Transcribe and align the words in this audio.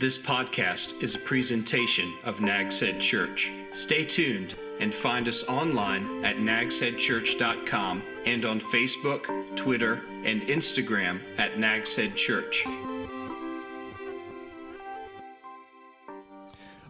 This 0.00 0.18
podcast 0.18 1.00
is 1.04 1.14
a 1.14 1.20
presentation 1.20 2.12
of 2.24 2.40
Nags 2.40 2.80
Head 2.80 3.00
Church. 3.00 3.52
Stay 3.72 4.04
tuned 4.04 4.56
and 4.80 4.92
find 4.92 5.28
us 5.28 5.44
online 5.44 6.24
at 6.24 6.34
nagsheadchurch.com 6.34 8.02
and 8.26 8.44
on 8.44 8.58
Facebook, 8.58 9.56
Twitter, 9.56 10.02
and 10.24 10.42
Instagram 10.42 11.20
at 11.38 11.60
Nags 11.60 11.94
Head 11.94 12.16
Church. 12.16 12.66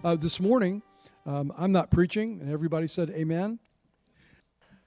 Uh, 0.02 0.16
this 0.16 0.40
morning, 0.40 0.80
um, 1.26 1.52
I'm 1.58 1.72
not 1.72 1.90
preaching, 1.90 2.40
and 2.40 2.50
everybody 2.50 2.86
said 2.86 3.10
amen. 3.10 3.58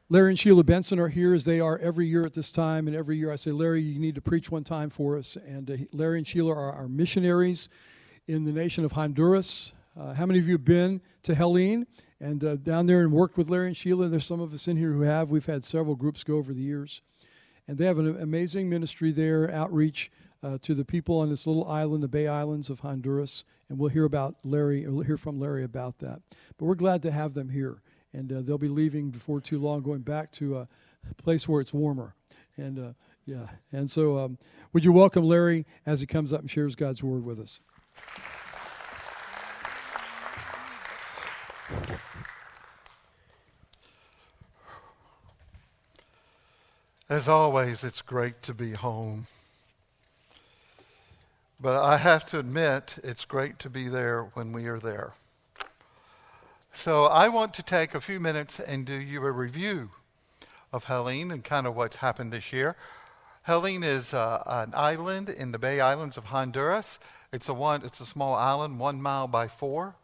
Larry 0.09 0.31
and 0.31 0.39
Sheila 0.39 0.63
Benson 0.63 0.97
are 0.97 1.09
here 1.09 1.36
as 1.36 1.45
they 1.45 1.59
are 1.59 1.77
every 1.77 2.07
year 2.07 2.25
at 2.25 2.34
this 2.34 2.52
time. 2.52 2.88
And 2.88 2.95
every 2.95 3.18
year 3.18 3.31
I 3.31 3.36
say, 3.36 3.52
Larry, 3.52 3.84
you 3.84 3.99
need 3.99 4.15
to 4.15 4.21
preach 4.21 4.49
one 4.49 4.63
time 4.63 4.89
for 4.89 5.18
us. 5.18 5.36
And 5.36 5.70
uh, 5.70 5.75
Larry 5.93 6.18
and 6.18 6.25
Sheila 6.25 6.54
are 6.54 6.71
our 6.71 6.88
missionaries 6.88 7.70
in 8.28 8.44
the 8.44 8.52
nation 8.52 8.86
of 8.86 8.94
Honduras. 8.94 9.73
Uh, 9.99 10.13
how 10.13 10.26
many 10.26 10.40
of 10.40 10.48
you 10.48 10.54
have 10.54 10.66
been 10.66 11.02
to 11.23 11.34
Helene 11.34 11.88
and 12.20 12.44
uh, 12.44 12.55
down 12.58 12.86
there 12.86 13.02
and 13.02 13.12
worked 13.12 13.38
with 13.38 13.50
Larry 13.50 13.67
and 13.67 13.77
Sheila? 13.77 14.09
There's 14.09 14.26
some 14.26 14.41
of 14.41 14.53
us 14.53 14.67
in 14.67 14.77
here 14.77 14.91
who 14.91 15.02
have. 15.02 15.31
We've 15.31 15.45
had 15.45 15.63
several 15.63 15.95
groups 15.95 16.23
go 16.23 16.36
over 16.36 16.53
the 16.53 16.62
years. 16.62 17.02
And 17.67 17.77
they 17.77 17.86
have 17.86 17.98
an 17.98 18.22
amazing 18.22 18.70
ministry 18.70 19.12
there, 19.12 19.52
outreach 19.52 20.12
uh, 20.41 20.58
to 20.62 20.73
the 20.73 20.86
people 20.86 21.20
on 21.20 21.30
this 21.30 21.48
little 21.48 21.67
island, 21.67 22.03
the 22.03 22.08
Bay 22.08 22.27
Islands 22.27 22.70
of 22.70 22.81
Honduras. 22.81 23.44
And 23.70 23.77
we'll 23.77 23.90
hear 23.90 24.05
about 24.05 24.36
Larry, 24.44 24.88
we'll 24.88 25.03
hear 25.03 25.17
from 25.17 25.39
Larry 25.39 25.64
about 25.64 26.00
that. 26.00 26.22
But 26.58 26.66
we're 26.66 26.75
glad 26.75 27.02
to 27.03 27.12
have 27.12 27.34
them 27.34 27.50
here 27.50 27.81
and 28.14 28.31
uh, 28.31 28.41
they'll 28.41 28.58
be 28.58 28.67
leaving 28.67 29.12
before 29.12 29.39
too 29.39 29.59
long, 29.59 29.81
going 29.81 30.02
back 30.02 30.31
to 30.34 30.58
a 30.58 30.67
place 31.17 31.48
where 31.48 31.62
it's 31.62 31.73
warmer. 31.73 32.16
And 32.58 32.80
uh, 32.80 32.94
yeah, 33.25 33.48
and 33.72 33.89
so 33.89 34.17
um, 34.17 34.38
would 34.73 34.86
you 34.86 34.91
welcome 34.91 35.23
Larry 35.23 35.66
as 35.86 36.02
he 36.02 36.08
comes 36.08 36.34
up 36.34 36.41
and 36.41 36.50
shares 36.50 36.75
God's 36.75 37.03
word 37.03 37.23
with 37.23 37.39
us? 37.39 37.62
As 47.10 47.30
always, 47.30 47.84
it's 47.84 48.02
great 48.02 48.42
to 48.44 48.54
be 48.54 48.73
home. 48.73 49.28
But 51.60 51.76
I 51.76 51.98
have 51.98 52.26
to 52.32 52.40
admit, 52.40 52.95
it's 53.04 53.26
great 53.26 53.60
to 53.60 53.70
be 53.70 53.88
there 53.88 54.23
when 54.34 54.52
we 54.52 54.68
are 54.68 54.78
there. 54.78 55.14
So 56.73 57.06
I 57.06 57.30
want 57.30 57.54
to 57.56 57.64
take 57.64 57.95
a 57.95 58.02
few 58.02 58.20
minutes 58.20 58.60
and 58.60 58.86
do 58.86 58.94
you 58.94 59.26
a 59.26 59.32
review 59.32 59.90
of 60.72 60.84
Helene 60.84 61.32
and 61.32 61.44
kind 61.44 61.66
of 61.66 61.76
what's 61.76 61.95
happened 61.95 62.32
this 62.32 62.54
year. 62.54 62.76
Helene 63.44 63.84
is 63.84 64.14
uh, 64.14 64.44
an 64.45 64.73
island 64.76 65.30
in 65.30 65.52
the 65.52 65.60
Bay 65.60 65.80
Islands 65.80 66.18
of 66.18 66.26
Honduras. 66.26 67.00
It's 67.32 67.50
a 67.50 67.54
one. 67.54 67.84
It's 67.84 68.02
a 68.02 68.06
small 68.06 68.36
island, 68.36 68.80
one 68.80 69.02
mile 69.02 69.28
by 69.28 69.48
four. 69.48 69.95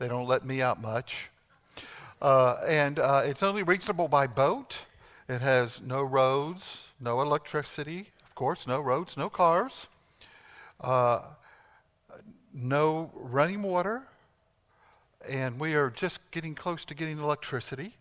They 0.00 0.08
don't 0.08 0.26
let 0.26 0.46
me 0.46 0.62
out 0.62 0.80
much, 0.80 1.28
uh, 2.22 2.56
and 2.66 2.98
uh, 2.98 3.20
it's 3.26 3.42
only 3.42 3.62
reachable 3.62 4.08
by 4.08 4.26
boat. 4.26 4.86
It 5.28 5.42
has 5.42 5.82
no 5.82 6.00
roads, 6.02 6.86
no 6.98 7.20
electricity, 7.20 8.08
of 8.24 8.34
course, 8.34 8.66
no 8.66 8.80
roads, 8.80 9.18
no 9.18 9.28
cars, 9.28 9.88
uh, 10.80 11.20
no 12.54 13.10
running 13.12 13.60
water, 13.60 14.04
and 15.28 15.60
we 15.60 15.74
are 15.74 15.90
just 15.90 16.20
getting 16.30 16.54
close 16.54 16.86
to 16.86 16.94
getting 16.94 17.18
electricity. 17.18 17.94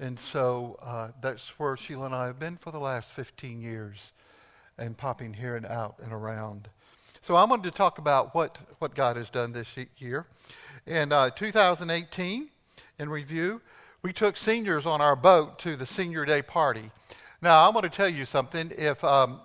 And 0.00 0.18
so 0.18 0.78
uh, 0.80 1.08
that's 1.20 1.58
where 1.58 1.76
Sheila 1.76 2.06
and 2.06 2.14
I 2.14 2.24
have 2.24 2.38
been 2.38 2.56
for 2.56 2.70
the 2.70 2.80
last 2.80 3.12
15 3.12 3.60
years 3.60 4.12
and 4.78 4.96
popping 4.96 5.34
here 5.34 5.56
and 5.56 5.66
out 5.66 5.96
and 6.02 6.10
around. 6.10 6.68
So 7.24 7.36
I 7.36 7.44
wanted 7.44 7.62
to 7.62 7.70
talk 7.70 7.98
about 7.98 8.34
what, 8.34 8.58
what 8.80 8.96
God 8.96 9.16
has 9.16 9.30
done 9.30 9.52
this 9.52 9.76
year. 9.96 10.26
In 10.88 11.12
uh, 11.12 11.30
2018, 11.30 12.48
in 12.98 13.08
review, 13.08 13.60
we 14.02 14.12
took 14.12 14.36
seniors 14.36 14.86
on 14.86 15.00
our 15.00 15.14
boat 15.14 15.56
to 15.60 15.76
the 15.76 15.86
senior 15.86 16.24
day 16.24 16.42
party. 16.42 16.90
Now, 17.40 17.64
I 17.64 17.68
want 17.68 17.84
to 17.84 17.90
tell 17.90 18.08
you 18.08 18.24
something. 18.24 18.72
If, 18.76 19.04
um, 19.04 19.38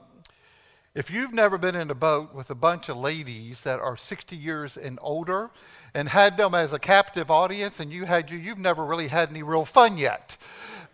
if 0.96 1.12
you've 1.12 1.36
never 1.36 1.60
been 1.60 1.76
in 1.76 1.92
a 1.92 1.96
boat 1.96 2.34
with 2.34 2.50
a 2.50 2.56
bunch 2.56 2.90
of 2.90 2.98
ladies 2.98 3.62
that 3.62 3.80
are 3.80 3.96
60 3.96 4.36
years 4.36 4.76
and 4.76 4.98
older 5.00 5.52
and 5.94 6.10
had 6.10 6.36
them 6.36 6.56
as 6.56 6.74
a 6.74 6.80
captive 6.80 7.30
audience 7.30 7.80
and 7.80 7.94
you 7.94 8.06
had 8.06 8.32
you, 8.32 8.40
you've 8.40 8.58
never 8.58 8.84
really 8.84 9.10
had 9.10 9.30
any 9.30 9.44
real 9.44 9.66
fun 9.66 10.00
yet 10.00 10.36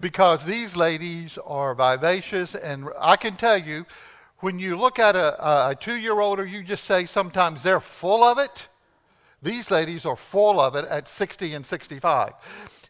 because 0.02 0.44
these 0.44 0.76
ladies 0.76 1.38
are 1.46 1.74
vivacious. 1.76 2.56
And 2.56 2.90
I 3.00 3.16
can 3.16 3.38
tell 3.38 3.58
you, 3.58 3.86
when 4.44 4.60
you 4.60 4.76
look 4.76 5.00
at 5.00 5.16
a, 5.16 5.70
a 5.70 5.74
two 5.74 5.96
year 5.96 6.20
old, 6.20 6.38
or 6.38 6.46
you 6.46 6.64
just 6.64 6.84
say 6.84 7.06
sometimes 7.06 7.64
they're 7.64 7.80
full 7.80 8.26
of 8.26 8.38
it, 8.38 8.68
these 9.42 9.72
ladies 9.72 10.06
are 10.06 10.18
full 10.18 10.60
of 10.60 10.76
it 10.76 10.84
at 10.86 11.08
60 11.08 11.54
and 11.54 11.66
65. 11.66 12.34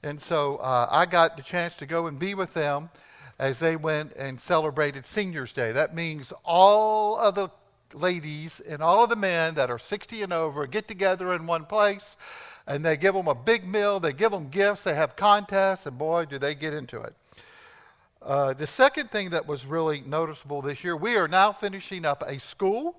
And 0.02 0.20
so 0.20 0.58
uh, 0.58 0.88
I 0.90 1.06
got 1.06 1.38
the 1.38 1.44
chance 1.44 1.78
to 1.78 1.86
go 1.86 2.08
and 2.08 2.18
be 2.18 2.34
with 2.34 2.56
them 2.56 2.90
as 3.38 3.60
they 3.60 3.76
went 3.76 4.14
and 4.14 4.42
celebrated 4.42 5.06
Seniors 5.06 5.54
Day. 5.54 5.72
That 5.72 5.94
means 5.94 6.34
all 6.44 7.20
of 7.20 7.36
the 7.36 7.50
ladies 7.94 8.60
and 8.60 8.82
all 8.82 9.04
of 9.04 9.12
the 9.12 9.16
men 9.16 9.54
that 9.54 9.70
are 9.70 9.78
60 9.78 10.24
and 10.24 10.34
over 10.34 10.66
get 10.66 10.88
together 10.88 11.34
in 11.34 11.46
one 11.46 11.66
place 11.66 12.18
and 12.66 12.84
they 12.84 12.98
give 12.98 13.14
them 13.14 13.28
a 13.28 13.36
big 13.36 13.68
meal, 13.68 14.00
they 14.00 14.14
give 14.14 14.32
them 14.32 14.50
gifts, 14.50 14.84
they 14.84 14.96
have 14.96 15.16
contests, 15.16 15.86
and 15.86 16.00
boy, 16.00 16.26
do 16.26 16.40
they 16.40 16.56
get 16.56 16.74
into 16.74 17.00
it. 17.00 17.14
Uh, 18.24 18.54
the 18.54 18.68
second 18.68 19.12
thing 19.12 19.32
that 19.32 19.46
was 19.46 19.66
really 19.66 20.02
noticeable 20.06 20.62
this 20.62 20.82
year, 20.82 20.96
we 20.96 21.18
are 21.18 21.28
now 21.28 21.52
finishing 21.52 22.06
up 22.06 22.24
a 22.26 22.40
school. 22.40 22.96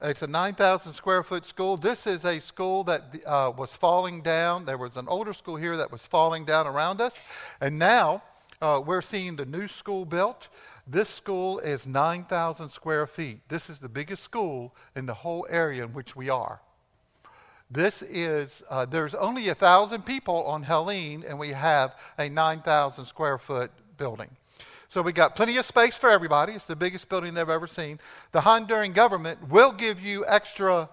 It's 0.00 0.22
a 0.22 0.26
9,000 0.26 0.92
square 0.92 1.22
foot 1.22 1.46
school. 1.46 1.76
This 1.76 2.08
is 2.08 2.24
a 2.24 2.40
school 2.40 2.82
that 2.84 3.04
uh, 3.24 3.52
was 3.56 3.76
falling 3.76 4.20
down. 4.20 4.64
There 4.64 4.78
was 4.78 4.96
an 4.96 5.06
older 5.06 5.32
school 5.32 5.54
here 5.54 5.76
that 5.76 5.92
was 5.92 6.04
falling 6.04 6.44
down 6.44 6.66
around 6.66 7.00
us. 7.00 7.22
And 7.60 7.78
now 7.78 8.24
uh, 8.60 8.82
we're 8.84 9.00
seeing 9.00 9.36
the 9.36 9.46
new 9.46 9.68
school 9.68 10.04
built. 10.04 10.48
This 10.88 11.08
school 11.08 11.60
is 11.60 11.86
9,000 11.86 12.68
square 12.68 13.06
feet. 13.06 13.48
This 13.48 13.70
is 13.70 13.78
the 13.78 13.88
biggest 13.88 14.24
school 14.24 14.74
in 14.96 15.06
the 15.06 15.14
whole 15.14 15.46
area 15.50 15.84
in 15.84 15.92
which 15.92 16.16
we 16.16 16.30
are. 16.30 16.60
This 17.70 18.02
is, 18.02 18.64
uh, 18.68 18.86
there's 18.86 19.14
only 19.14 19.46
1,000 19.46 20.04
people 20.04 20.42
on 20.44 20.64
Helene, 20.64 21.24
and 21.26 21.38
we 21.38 21.50
have 21.50 21.94
a 22.18 22.28
9,000 22.28 23.04
square 23.04 23.38
foot 23.38 23.70
building. 24.02 24.30
So 24.88 25.00
we 25.00 25.12
got 25.12 25.36
plenty 25.36 25.58
of 25.58 25.64
space 25.64 25.94
for 25.94 26.10
everybody. 26.10 26.54
It's 26.54 26.66
the 26.66 26.74
biggest 26.74 27.08
building 27.08 27.34
they've 27.34 27.48
ever 27.48 27.68
seen. 27.68 28.00
The 28.32 28.40
Honduran 28.40 28.94
government 28.94 29.48
will 29.48 29.70
give 29.70 30.00
you 30.00 30.26
extra 30.26 30.88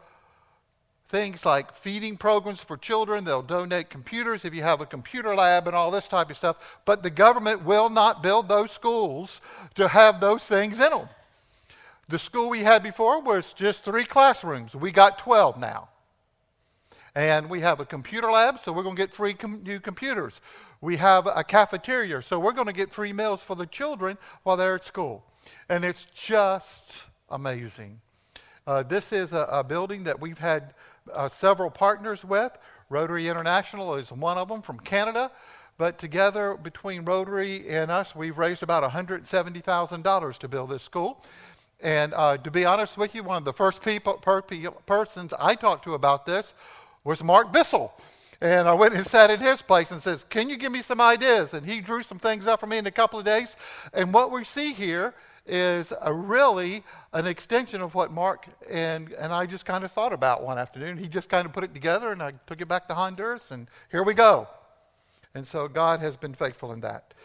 things 1.07 1.43
like 1.43 1.73
feeding 1.73 2.17
programs 2.17 2.61
for 2.61 2.77
children. 2.77 3.25
They'll 3.25 3.41
donate 3.41 3.89
computers 3.89 4.45
if 4.45 4.53
you 4.53 4.61
have 4.61 4.79
a 4.79 4.85
computer 4.85 5.33
lab 5.33 5.65
and 5.65 5.75
all 5.75 5.89
this 5.89 6.07
type 6.07 6.29
of 6.29 6.37
stuff. 6.37 6.57
But 6.85 7.01
the 7.01 7.09
government 7.09 7.65
will 7.65 7.89
not 7.89 8.21
build 8.21 8.47
those 8.47 8.69
schools 8.69 9.41
to 9.73 9.87
have 9.87 10.19
those 10.19 10.45
things 10.45 10.79
in 10.79 10.91
them. 10.91 11.09
The 12.09 12.19
school 12.19 12.51
we 12.51 12.59
had 12.59 12.83
before 12.83 13.19
was 13.21 13.53
just 13.53 13.83
three 13.83 14.05
classrooms. 14.05 14.75
We 14.75 14.91
got 14.91 15.17
12 15.17 15.59
now. 15.59 15.88
And 17.15 17.49
we 17.49 17.59
have 17.61 17.79
a 17.79 17.85
computer 17.85 18.31
lab, 18.31 18.59
so 18.59 18.71
we're 18.71 18.83
going 18.83 18.95
to 18.95 19.01
get 19.01 19.13
free 19.13 19.33
com- 19.33 19.63
new 19.63 19.79
computers. 19.79 20.41
We 20.81 20.97
have 20.97 21.27
a 21.27 21.43
cafeteria, 21.43 22.21
so 22.21 22.39
we're 22.39 22.53
going 22.53 22.67
to 22.67 22.73
get 22.73 22.91
free 22.91 23.13
meals 23.13 23.43
for 23.43 23.55
the 23.55 23.65
children 23.65 24.17
while 24.43 24.55
they're 24.57 24.75
at 24.75 24.83
school. 24.83 25.23
And 25.67 25.83
it's 25.83 26.05
just 26.05 27.03
amazing. 27.29 27.99
Uh, 28.65 28.83
this 28.83 29.11
is 29.11 29.33
a, 29.33 29.47
a, 29.51 29.63
building 29.63 30.03
that 30.03 30.19
we've 30.19 30.37
had 30.37 30.73
uh, 31.13 31.27
several 31.27 31.69
partners 31.69 32.23
with. 32.23 32.55
Rotary 32.89 33.27
International 33.27 33.95
is 33.95 34.11
one 34.11 34.37
of 34.37 34.47
them 34.47 34.61
from 34.61 34.79
Canada. 34.79 35.31
But 35.79 35.97
together, 35.97 36.55
between 36.61 37.05
Rotary 37.05 37.69
and 37.69 37.89
us, 37.89 38.13
we've 38.13 38.37
raised 38.37 38.63
about 38.63 38.83
$170,000 38.83 40.37
to 40.37 40.47
build 40.49 40.69
this 40.69 40.83
school. 40.83 41.23
And 41.81 42.13
uh, 42.13 42.35
to 42.37 42.51
be 42.51 42.65
honest 42.65 42.97
with 42.97 43.15
you, 43.15 43.23
one 43.23 43.37
of 43.37 43.45
the 43.45 43.53
first 43.53 43.81
people, 43.81 44.15
per, 44.15 44.41
persons 44.41 45.33
I 45.39 45.55
talked 45.55 45.85
to 45.85 45.93
about 45.93 46.25
this 46.25 46.53
was 47.09 47.23
Mark 47.23 47.51
Bissell. 47.51 47.91
And 48.39 48.67
I 48.67 48.73
went 48.75 48.93
and 48.93 49.03
sat 49.03 49.31
in 49.31 49.39
his 49.39 49.63
place 49.63 49.89
and 49.89 49.99
says, 49.99 50.23
Can 50.29 50.47
you 50.47 50.57
give 50.57 50.71
me 50.71 50.83
some 50.83 51.01
ideas? 51.01 51.55
And 51.55 51.65
he 51.65 51.81
drew 51.81 52.03
some 52.03 52.19
things 52.19 52.45
up 52.45 52.59
for 52.59 52.67
me 52.67 52.77
in 52.77 52.85
a 52.85 52.91
couple 52.91 53.17
of 53.17 53.25
days. 53.25 53.55
And 53.95 54.13
what 54.13 54.29
we 54.29 54.43
see 54.43 54.73
here 54.73 55.15
is 55.47 55.91
a 56.01 56.13
really 56.13 56.83
an 57.13 57.25
extension 57.25 57.81
of 57.81 57.95
what 57.95 58.11
Mark 58.11 58.45
and, 58.69 59.11
and 59.13 59.33
I 59.33 59.47
just 59.47 59.65
kind 59.65 59.83
of 59.83 59.91
thought 59.91 60.13
about 60.13 60.43
one 60.43 60.59
afternoon. 60.59 60.99
He 60.99 61.07
just 61.07 61.29
kind 61.29 61.47
of 61.47 61.51
put 61.51 61.63
it 61.63 61.73
together, 61.73 62.11
and 62.11 62.21
I 62.21 62.33
took 62.45 62.61
it 62.61 62.67
back 62.67 62.87
to 62.89 62.93
Honduras, 62.93 63.49
and 63.49 63.67
here 63.89 64.03
we 64.03 64.13
go. 64.13 64.47
And 65.33 65.47
so 65.47 65.67
God 65.67 66.01
has 66.01 66.15
been 66.15 66.35
faithful 66.35 66.71
in 66.73 66.81
that. 66.81 67.15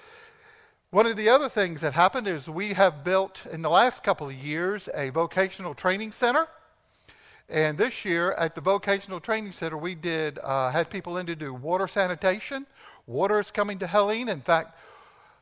One 0.93 1.05
of 1.05 1.17
the 1.17 1.29
other 1.29 1.51
things 1.51 1.83
that 1.83 1.93
happened 1.93 2.27
is 2.27 2.49
we 2.49 2.73
have 2.73 3.05
built 3.05 3.45
in 3.53 3.61
the 3.61 3.71
last 3.71 4.03
couple 4.03 4.29
of 4.29 4.35
years 4.35 4.89
a 4.95 5.11
vocational 5.11 5.75
training 5.75 6.13
center. 6.13 6.49
And 7.49 7.77
this 7.77 8.05
year 8.05 8.33
at 8.33 8.55
the 8.55 8.61
vocational 8.61 9.21
training 9.21 9.53
center, 9.53 9.77
we 9.77 9.95
did 9.95 10.39
uh, 10.43 10.71
had 10.71 10.91
people 10.91 11.19
in 11.19 11.27
to 11.27 11.37
do 11.37 11.53
water 11.53 11.87
sanitation. 11.87 12.67
Water 13.07 13.39
is 13.39 13.51
coming 13.51 13.79
to 13.81 13.87
Helene. 13.87 14.31
In 14.31 14.41
fact, 14.41 14.79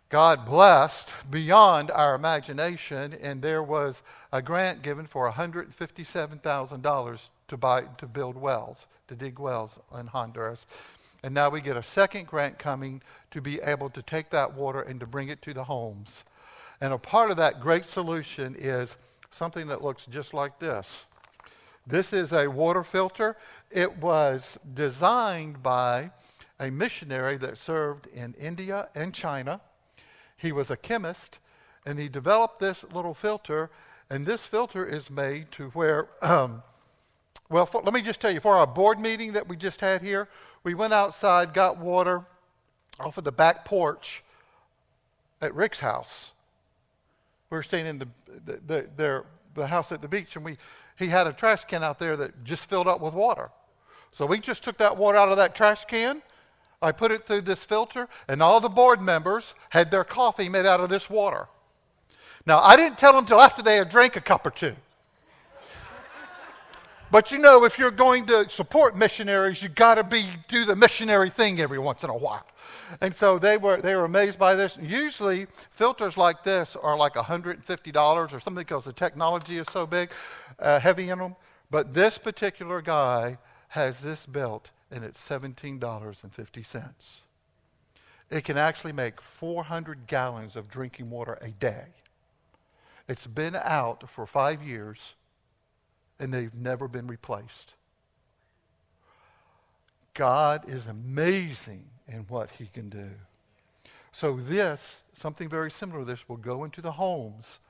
God 0.08 0.44
blessed 0.44 1.12
beyond 1.30 1.90
our 1.90 2.14
imagination, 2.14 3.16
and 3.22 3.40
there 3.40 3.62
was 3.62 4.02
a 4.30 4.42
grant 4.42 4.82
given 4.82 5.06
for 5.06 5.30
$157,000 5.30 7.30
to 7.48 7.56
buy 7.56 7.82
to 7.96 8.06
build 8.06 8.36
wells, 8.36 8.86
to 9.08 9.14
dig 9.14 9.38
wells 9.38 9.78
in 9.98 10.08
Honduras. 10.08 10.66
And 11.22 11.32
now 11.32 11.48
we 11.48 11.60
get 11.60 11.78
a 11.78 11.82
second 11.82 12.26
grant 12.26 12.58
coming 12.58 13.00
to 13.30 13.40
be 13.40 13.60
able 13.62 13.88
to 13.90 14.02
take 14.02 14.28
that 14.30 14.52
water 14.52 14.82
and 14.82 15.00
to 15.00 15.06
bring 15.06 15.28
it 15.28 15.40
to 15.42 15.54
the 15.54 15.64
homes. 15.64 16.24
And 16.80 16.92
a 16.92 16.98
part 16.98 17.30
of 17.30 17.36
that 17.38 17.60
great 17.60 17.86
solution 17.86 18.54
is 18.58 18.96
something 19.30 19.68
that 19.68 19.82
looks 19.82 20.04
just 20.04 20.34
like 20.34 20.58
this. 20.58 21.06
This 21.86 22.12
is 22.12 22.32
a 22.32 22.48
water 22.48 22.84
filter. 22.84 23.36
It 23.70 23.98
was 23.98 24.58
designed 24.74 25.62
by 25.62 26.10
a 26.60 26.70
missionary 26.70 27.36
that 27.38 27.58
served 27.58 28.06
in 28.06 28.34
India 28.34 28.88
and 28.94 29.12
China. 29.12 29.60
He 30.36 30.52
was 30.52 30.70
a 30.70 30.76
chemist, 30.76 31.38
and 31.84 31.98
he 31.98 32.08
developed 32.08 32.60
this 32.60 32.84
little 32.92 33.14
filter. 33.14 33.70
And 34.08 34.26
this 34.26 34.46
filter 34.46 34.86
is 34.86 35.10
made 35.10 35.50
to 35.52 35.70
where, 35.70 36.08
um, 36.22 36.62
well, 37.48 37.66
for, 37.66 37.82
let 37.82 37.92
me 37.92 38.02
just 38.02 38.20
tell 38.20 38.30
you, 38.30 38.40
for 38.40 38.54
our 38.54 38.66
board 38.66 39.00
meeting 39.00 39.32
that 39.32 39.48
we 39.48 39.56
just 39.56 39.80
had 39.80 40.02
here, 40.02 40.28
we 40.62 40.74
went 40.74 40.92
outside, 40.92 41.52
got 41.52 41.78
water 41.78 42.24
off 43.00 43.18
of 43.18 43.24
the 43.24 43.32
back 43.32 43.64
porch 43.64 44.22
at 45.40 45.54
Rick's 45.54 45.80
house. 45.80 46.32
We 47.50 47.56
were 47.56 47.62
staying 47.62 47.86
in 47.86 47.98
the, 47.98 48.08
the, 48.46 48.60
the, 48.66 48.88
their, 48.96 49.24
the 49.54 49.66
house 49.66 49.90
at 49.90 50.00
the 50.00 50.08
beach, 50.08 50.36
and 50.36 50.44
we, 50.44 50.58
he 50.98 51.08
had 51.08 51.26
a 51.26 51.32
trash 51.32 51.64
can 51.64 51.82
out 51.82 51.98
there 51.98 52.16
that 52.16 52.44
just 52.44 52.68
filled 52.68 52.88
up 52.88 53.00
with 53.00 53.14
water. 53.14 53.50
So 54.10 54.26
we 54.26 54.38
just 54.38 54.62
took 54.62 54.78
that 54.78 54.96
water 54.96 55.18
out 55.18 55.30
of 55.30 55.36
that 55.38 55.54
trash 55.54 55.84
can. 55.86 56.22
I 56.82 56.92
put 56.92 57.12
it 57.12 57.26
through 57.26 57.42
this 57.42 57.64
filter, 57.64 58.08
and 58.28 58.42
all 58.42 58.60
the 58.60 58.68
board 58.68 59.00
members 59.00 59.54
had 59.70 59.90
their 59.90 60.04
coffee 60.04 60.48
made 60.48 60.66
out 60.66 60.80
of 60.80 60.88
this 60.88 61.08
water. 61.08 61.46
Now, 62.44 62.60
I 62.60 62.76
didn't 62.76 62.98
tell 62.98 63.12
them 63.12 63.20
until 63.20 63.40
after 63.40 63.62
they 63.62 63.76
had 63.76 63.88
drank 63.88 64.16
a 64.16 64.20
cup 64.20 64.44
or 64.44 64.50
two. 64.50 64.74
But 67.12 67.30
you 67.30 67.36
know, 67.36 67.64
if 67.64 67.78
you're 67.78 67.90
going 67.90 68.24
to 68.28 68.48
support 68.48 68.96
missionaries, 68.96 69.62
you 69.62 69.68
got 69.68 69.96
to 69.96 70.02
be 70.02 70.24
do 70.48 70.64
the 70.64 70.74
missionary 70.74 71.28
thing 71.28 71.60
every 71.60 71.78
once 71.78 72.04
in 72.04 72.08
a 72.08 72.16
while. 72.16 72.46
And 73.02 73.14
so 73.14 73.38
they 73.38 73.58
were 73.58 73.82
they 73.82 73.94
were 73.94 74.06
amazed 74.06 74.38
by 74.38 74.54
this. 74.54 74.78
Usually, 74.80 75.46
filters 75.72 76.16
like 76.16 76.42
this 76.42 76.74
are 76.74 76.96
like 76.96 77.12
$150 77.12 78.34
or 78.34 78.40
something 78.40 78.54
because 78.54 78.86
the 78.86 78.94
technology 78.94 79.58
is 79.58 79.66
so 79.70 79.86
big, 79.86 80.10
uh, 80.62 80.80
heavy 80.80 81.10
in 81.10 81.18
them. 81.18 81.36
But 81.70 81.94
this 81.94 82.18
particular 82.18 82.80
guy 82.80 83.38
has 83.68 84.00
this 84.00 84.26
belt, 84.26 84.70
and 84.90 85.04
it's 85.04 85.26
$17.50. 85.26 87.22
It 88.30 88.44
can 88.44 88.56
actually 88.56 88.92
make 88.92 89.20
400 89.20 90.06
gallons 90.06 90.56
of 90.56 90.68
drinking 90.68 91.10
water 91.10 91.38
a 91.40 91.50
day. 91.50 91.86
It's 93.08 93.26
been 93.26 93.56
out 93.56 94.08
for 94.08 94.26
five 94.26 94.62
years 94.62 95.14
and 96.18 96.32
they've 96.32 96.54
never 96.54 96.88
been 96.88 97.06
replaced. 97.06 97.74
God 100.14 100.68
is 100.68 100.86
amazing 100.86 101.84
in 102.06 102.20
what 102.28 102.50
he 102.52 102.66
can 102.66 102.88
do. 102.88 103.10
So, 104.12 104.36
this, 104.36 105.00
something 105.14 105.48
very 105.48 105.70
similar 105.70 106.00
to 106.00 106.04
this, 106.04 106.28
will 106.28 106.36
go 106.36 106.64
into 106.64 106.80
the 106.80 106.92
homes 106.92 107.60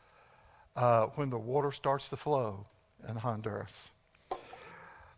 uh, 0.76 1.06
when 1.14 1.30
the 1.30 1.38
water 1.38 1.70
starts 1.70 2.08
to 2.08 2.16
flow 2.16 2.66
in 3.08 3.16
Honduras. 3.16 3.90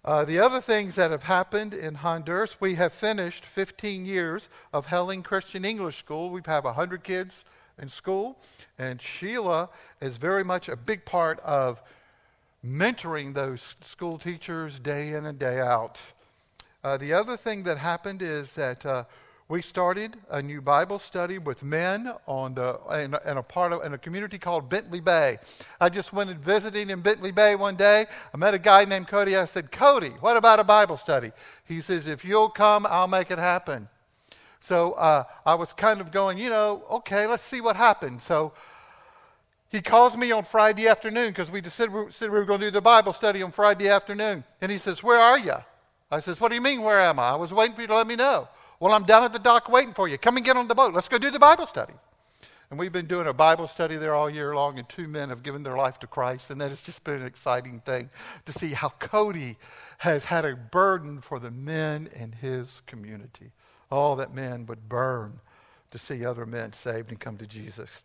Uh, 0.04 0.22
the 0.24 0.38
other 0.38 0.60
things 0.60 0.96
that 0.96 1.10
have 1.10 1.22
happened 1.22 1.72
in 1.72 1.94
Honduras, 1.94 2.60
we 2.60 2.74
have 2.74 2.92
finished 2.92 3.46
15 3.46 4.04
years 4.04 4.50
of 4.72 4.86
Helene 4.86 5.22
Christian 5.22 5.64
English 5.64 5.98
School. 5.98 6.30
We 6.30 6.42
have 6.44 6.64
100 6.64 7.02
kids 7.02 7.44
in 7.78 7.88
school, 7.88 8.38
and 8.78 9.00
Sheila 9.00 9.70
is 10.02 10.18
very 10.18 10.44
much 10.44 10.68
a 10.68 10.76
big 10.76 11.06
part 11.06 11.40
of 11.40 11.82
mentoring 12.64 13.32
those 13.32 13.76
school 13.80 14.18
teachers 14.18 14.78
day 14.78 15.14
in 15.14 15.26
and 15.26 15.38
day 15.38 15.60
out. 15.60 16.00
Uh, 16.82 16.98
the 16.98 17.14
other 17.14 17.36
thing 17.36 17.62
that 17.62 17.78
happened 17.78 18.20
is 18.20 18.54
that 18.54 18.84
uh, 18.84 19.04
we 19.54 19.62
started 19.62 20.16
a 20.30 20.42
new 20.42 20.60
Bible 20.60 20.98
study 20.98 21.38
with 21.38 21.62
men 21.62 22.12
on 22.26 22.54
the 22.54 22.76
in, 22.90 23.14
in, 23.24 23.36
a 23.36 23.42
part 23.42 23.72
of 23.72 23.84
in 23.84 23.94
a 23.94 23.98
community 23.98 24.36
called 24.36 24.68
Bentley 24.68 24.98
Bay. 24.98 25.38
I 25.80 25.88
just 25.90 26.12
went 26.12 26.28
and 26.28 26.76
in 26.90 27.00
Bentley 27.02 27.30
Bay 27.30 27.54
one 27.54 27.76
day. 27.76 28.06
I 28.34 28.36
met 28.36 28.52
a 28.54 28.58
guy 28.58 28.84
named 28.84 29.06
Cody. 29.06 29.36
I 29.36 29.44
said, 29.44 29.70
Cody, 29.70 30.08
what 30.18 30.36
about 30.36 30.58
a 30.58 30.64
Bible 30.64 30.96
study? 30.96 31.30
He 31.66 31.82
says, 31.82 32.08
if 32.08 32.24
you'll 32.24 32.48
come, 32.48 32.84
I'll 32.84 33.06
make 33.06 33.30
it 33.30 33.38
happen. 33.38 33.86
So 34.58 34.94
uh, 34.94 35.22
I 35.46 35.54
was 35.54 35.72
kind 35.72 36.00
of 36.00 36.10
going, 36.10 36.36
you 36.36 36.50
know, 36.50 36.82
okay, 36.90 37.28
let's 37.28 37.44
see 37.44 37.60
what 37.60 37.76
happens. 37.76 38.24
So 38.24 38.54
he 39.70 39.80
calls 39.80 40.16
me 40.16 40.32
on 40.32 40.42
Friday 40.42 40.88
afternoon 40.88 41.28
because 41.28 41.52
we 41.52 41.62
said 41.62 41.92
we 41.92 42.28
were 42.28 42.44
going 42.44 42.58
to 42.58 42.66
do 42.66 42.70
the 42.72 42.82
Bible 42.82 43.12
study 43.12 43.40
on 43.40 43.52
Friday 43.52 43.88
afternoon. 43.88 44.42
And 44.60 44.72
he 44.72 44.78
says, 44.78 45.00
Where 45.00 45.20
are 45.20 45.38
you? 45.38 45.54
I 46.10 46.18
says, 46.18 46.40
What 46.40 46.48
do 46.48 46.56
you 46.56 46.60
mean, 46.60 46.82
where 46.82 47.00
am 47.00 47.20
I? 47.20 47.28
I 47.28 47.36
was 47.36 47.54
waiting 47.54 47.76
for 47.76 47.82
you 47.82 47.86
to 47.86 47.94
let 47.94 48.08
me 48.08 48.16
know. 48.16 48.48
Well, 48.80 48.92
I'm 48.92 49.04
down 49.04 49.24
at 49.24 49.32
the 49.32 49.38
dock 49.38 49.68
waiting 49.68 49.94
for 49.94 50.08
you. 50.08 50.18
Come 50.18 50.36
and 50.36 50.44
get 50.44 50.56
on 50.56 50.68
the 50.68 50.74
boat. 50.74 50.94
Let's 50.94 51.08
go 51.08 51.18
do 51.18 51.30
the 51.30 51.38
Bible 51.38 51.66
study. 51.66 51.94
And 52.70 52.78
we've 52.78 52.92
been 52.92 53.06
doing 53.06 53.26
a 53.26 53.32
Bible 53.32 53.68
study 53.68 53.96
there 53.96 54.14
all 54.14 54.28
year 54.28 54.54
long, 54.54 54.78
and 54.78 54.88
two 54.88 55.06
men 55.06 55.28
have 55.28 55.42
given 55.42 55.62
their 55.62 55.76
life 55.76 55.98
to 56.00 56.06
Christ. 56.06 56.50
And 56.50 56.60
that 56.60 56.70
has 56.70 56.82
just 56.82 57.04
been 57.04 57.20
an 57.20 57.26
exciting 57.26 57.80
thing 57.80 58.10
to 58.46 58.52
see 58.52 58.70
how 58.70 58.88
Cody 58.88 59.58
has 59.98 60.24
had 60.24 60.44
a 60.44 60.56
burden 60.56 61.20
for 61.20 61.38
the 61.38 61.50
men 61.50 62.08
in 62.18 62.32
his 62.32 62.82
community. 62.86 63.52
All 63.90 64.16
that 64.16 64.34
men 64.34 64.66
would 64.66 64.88
burn 64.88 65.40
to 65.90 65.98
see 65.98 66.24
other 66.24 66.46
men 66.46 66.72
saved 66.72 67.10
and 67.10 67.20
come 67.20 67.36
to 67.36 67.46
Jesus. 67.46 68.02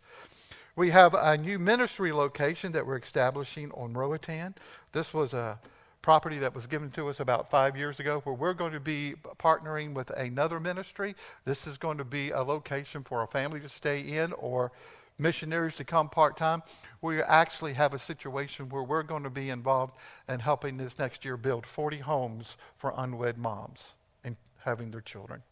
We 0.76 0.90
have 0.90 1.14
a 1.14 1.36
new 1.36 1.58
ministry 1.58 2.12
location 2.12 2.72
that 2.72 2.86
we're 2.86 2.98
establishing 2.98 3.72
on 3.72 3.94
Roatan. 3.94 4.54
This 4.92 5.12
was 5.12 5.34
a 5.34 5.58
property 6.02 6.38
that 6.38 6.54
was 6.54 6.66
given 6.66 6.90
to 6.92 7.08
us 7.08 7.20
about 7.20 7.50
five 7.50 7.76
years 7.76 8.00
ago 8.00 8.20
where 8.24 8.34
we're 8.34 8.54
going 8.54 8.72
to 8.72 8.80
be 8.80 9.14
partnering 9.38 9.92
with 9.92 10.10
another 10.10 10.58
ministry. 10.58 11.14
This 11.44 11.66
is 11.66 11.76
going 11.76 11.98
to 11.98 12.04
be 12.04 12.30
a 12.30 12.42
location 12.42 13.04
for 13.04 13.22
a 13.22 13.26
family 13.26 13.60
to 13.60 13.68
stay 13.68 14.00
in 14.00 14.32
or 14.32 14.72
missionaries 15.18 15.76
to 15.76 15.84
come 15.84 16.08
part 16.08 16.36
time. 16.36 16.62
We 17.02 17.20
actually 17.22 17.74
have 17.74 17.92
a 17.92 17.98
situation 17.98 18.68
where 18.70 18.82
we're 18.82 19.02
going 19.02 19.24
to 19.24 19.30
be 19.30 19.50
involved 19.50 19.94
in 20.28 20.40
helping 20.40 20.76
this 20.76 20.98
next 20.98 21.24
year 21.24 21.36
build 21.36 21.66
40 21.66 21.98
homes 21.98 22.56
for 22.76 22.94
unwed 22.96 23.36
moms 23.36 23.92
and 24.24 24.36
having 24.64 24.90
their 24.90 25.02
children. 25.02 25.42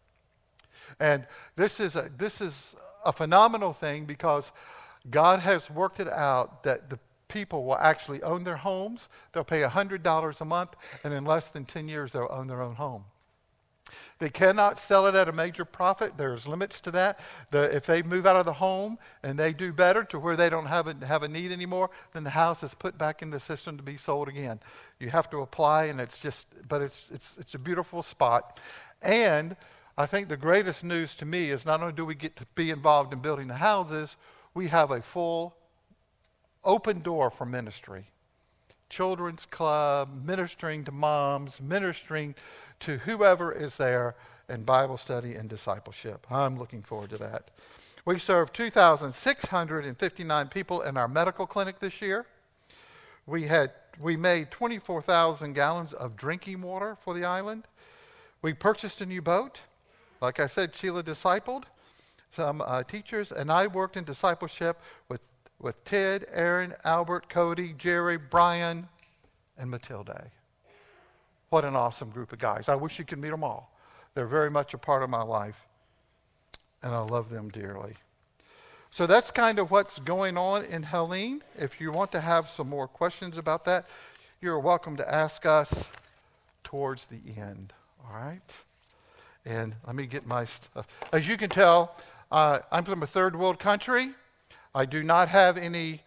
And 0.99 1.27
this 1.57 1.81
is 1.81 1.97
a, 1.97 2.11
this 2.17 2.41
is 2.41 2.75
a 3.05 3.13
phenomenal 3.13 3.73
thing 3.73 4.07
because 4.07 4.53
God 5.11 5.41
has 5.41 5.71
worked 5.71 6.01
it 6.01 6.09
out 6.09 6.63
that 6.63 6.91
the 6.91 6.99
people 7.29 7.65
will 7.65 7.79
actually 7.79 8.23
own 8.23 8.45
their 8.45 8.57
homes. 8.57 9.09
They'll 9.33 9.45
pay 9.45 9.63
$100 9.63 10.41
a 10.41 10.45
month, 10.45 10.71
and 11.05 11.13
in 11.15 11.25
less 11.25 11.51
than 11.51 11.65
10 11.65 11.89
years, 11.89 12.13
they'll 12.13 12.29
own 12.31 12.47
their 12.47 12.63
own 12.63 12.75
home. 12.75 13.05
They 14.19 14.29
cannot 14.29 14.79
sell 14.79 15.07
it 15.07 15.15
at 15.15 15.29
a 15.29 15.33
major 15.33 15.65
profit. 15.65 16.17
There's 16.17 16.47
limits 16.47 16.81
to 16.83 16.91
that. 16.93 17.21
The, 17.51 17.75
if 17.75 17.87
they 17.87 18.03
move 18.03 18.27
out 18.27 18.37
of 18.37 18.47
the 18.47 18.53
home 18.53 18.99
and 19.23 19.39
they 19.39 19.53
do 19.53 19.73
better 19.73 20.05
to 20.05 20.19
where 20.19 20.37
they 20.37 20.51
don't 20.51 20.67
have 20.67 20.89
a, 20.89 21.07
have 21.07 21.23
a 21.23 21.29
need 21.29 21.53
anymore, 21.53 21.91
then 22.13 22.25
the 22.25 22.31
house 22.31 22.63
is 22.63 22.75
put 22.75 22.99
back 22.99 23.23
in 23.23 23.31
the 23.31 23.41
system 23.41 23.77
to 23.77 23.83
be 23.83 23.97
sold 23.97 24.29
again. 24.29 24.61
You 24.99 25.11
have 25.11 25.31
to 25.31 25.41
apply, 25.41 25.85
and 25.85 26.01
it's 26.01 26.19
just, 26.19 26.49
but 26.69 26.83
it's, 26.83 27.11
it's, 27.11 27.39
it's 27.39 27.55
a 27.55 27.59
beautiful 27.59 28.03
spot. 28.03 28.61
And 29.03 29.57
I 29.97 30.07
think 30.07 30.29
the 30.29 30.37
greatest 30.37 30.85
news 30.85 31.15
to 31.17 31.27
me 31.27 31.51
is 31.51 31.65
not 31.65 31.81
only 31.81 31.93
do 31.93 32.05
we 32.05 32.15
get 32.15 32.37
to 32.37 32.47
be 32.55 32.71
involved 32.71 33.13
in 33.13 33.21
building 33.21 33.49
the 33.49 33.55
houses, 33.55 34.17
we 34.55 34.69
have 34.69 34.91
a 34.91 35.01
full 35.01 35.57
open 36.65 37.01
door 37.01 37.31
for 37.31 37.45
ministry. 37.47 38.07
Children's 38.89 39.45
club, 39.47 40.25
ministering 40.25 40.85
to 40.85 40.93
moms, 40.93 41.61
ministering 41.61 42.35
to 42.81 42.99
whoever 42.99 43.53
is 43.53 43.77
there 43.77 44.15
in 44.49 44.63
Bible 44.63 44.97
study 44.97 45.35
and 45.35 45.49
discipleship. 45.49 46.27
I'm 46.31 46.59
looking 46.59 46.83
forward 46.83 47.11
to 47.11 47.19
that. 47.19 47.51
We 48.05 48.19
served 48.19 48.55
2,659 48.55 50.49
people 50.49 50.81
in 50.81 50.97
our 50.97 51.09
medical 51.09 51.47
clinic 51.47 51.79
this 51.81 52.01
year. 52.01 52.25
We 53.27 53.43
had 53.43 53.73
we 54.01 54.17
made 54.17 54.51
24,000 54.51 55.55
gallons 55.55 55.93
of 55.93 56.17
drinking 56.17 56.63
water 56.63 56.97
for 57.01 57.15
the 57.15 57.25
island. 57.25 57.65
We 58.43 58.55
purchased 58.55 59.01
a 59.01 59.07
new 59.07 59.21
boat. 59.21 59.61
Like 60.21 60.41
I 60.41 60.47
said, 60.47 60.75
Sheila 60.75 61.03
discipled 61.03 61.65
some 62.31 62.61
uh, 62.61 62.83
teachers, 62.85 63.33
and 63.33 63.51
I 63.51 63.67
worked 63.67 63.97
in 63.97 64.05
discipleship 64.05 64.81
with, 65.09 65.21
with 65.61 65.85
Ted, 65.85 66.27
Aaron, 66.33 66.75
Albert, 66.85 67.29
Cody, 67.29 67.75
Jerry, 67.77 68.17
Brian, 68.17 68.89
and 69.57 69.71
Matilde. 69.71 70.31
What 71.51 71.65
an 71.65 71.75
awesome 71.75 72.11
group 72.11 72.33
of 72.33 72.39
guys. 72.39 72.69
I 72.69 72.75
wish 72.75 72.99
you 72.99 73.05
could 73.05 73.19
meet 73.19 73.31
them 73.31 73.43
all. 73.43 73.73
They're 74.15 74.27
very 74.27 74.51
much 74.51 74.75
a 74.75 74.79
part 74.79 75.03
of 75.03 75.11
my 75.11 75.23
life, 75.23 75.67
and 76.83 76.95
I 76.95 77.01
love 77.01 77.31
them 77.31 77.49
dearly. 77.49 77.95
So 78.91 79.07
that's 79.07 79.31
kind 79.31 79.59
of 79.59 79.71
what's 79.71 79.99
going 79.99 80.37
on 80.37 80.65
in 80.65 80.83
Helene. 80.83 81.43
If 81.57 81.81
you 81.81 81.93
want 81.93 82.13
to 82.13 82.21
have 82.21 82.49
some 82.49 82.69
more 82.69 82.89
questions 82.89 83.37
about 83.37 83.65
that, 83.67 83.87
you're 84.41 84.59
welcome 84.59 84.97
to 84.97 85.15
ask 85.15 85.45
us 85.45 85.91
towards 86.65 87.07
the 87.07 87.21
end. 87.37 87.73
All 88.07 88.15
right? 88.15 88.41
And 89.45 89.75
let 89.87 89.97
me 89.97 90.07
get 90.07 90.27
my 90.27 90.45
stuff. 90.45 90.87
As 91.13 91.27
you 91.29 91.37
can 91.37 91.51
tell, 91.51 91.97
Uh, 92.31 92.59
I'm 92.71 92.85
from 92.85 93.03
a 93.03 93.07
third 93.07 93.35
world 93.35 93.59
country. 93.59 94.13
I 94.79 94.87
do 94.87 95.03
not 95.03 95.29
have 95.31 95.59
any 95.59 96.03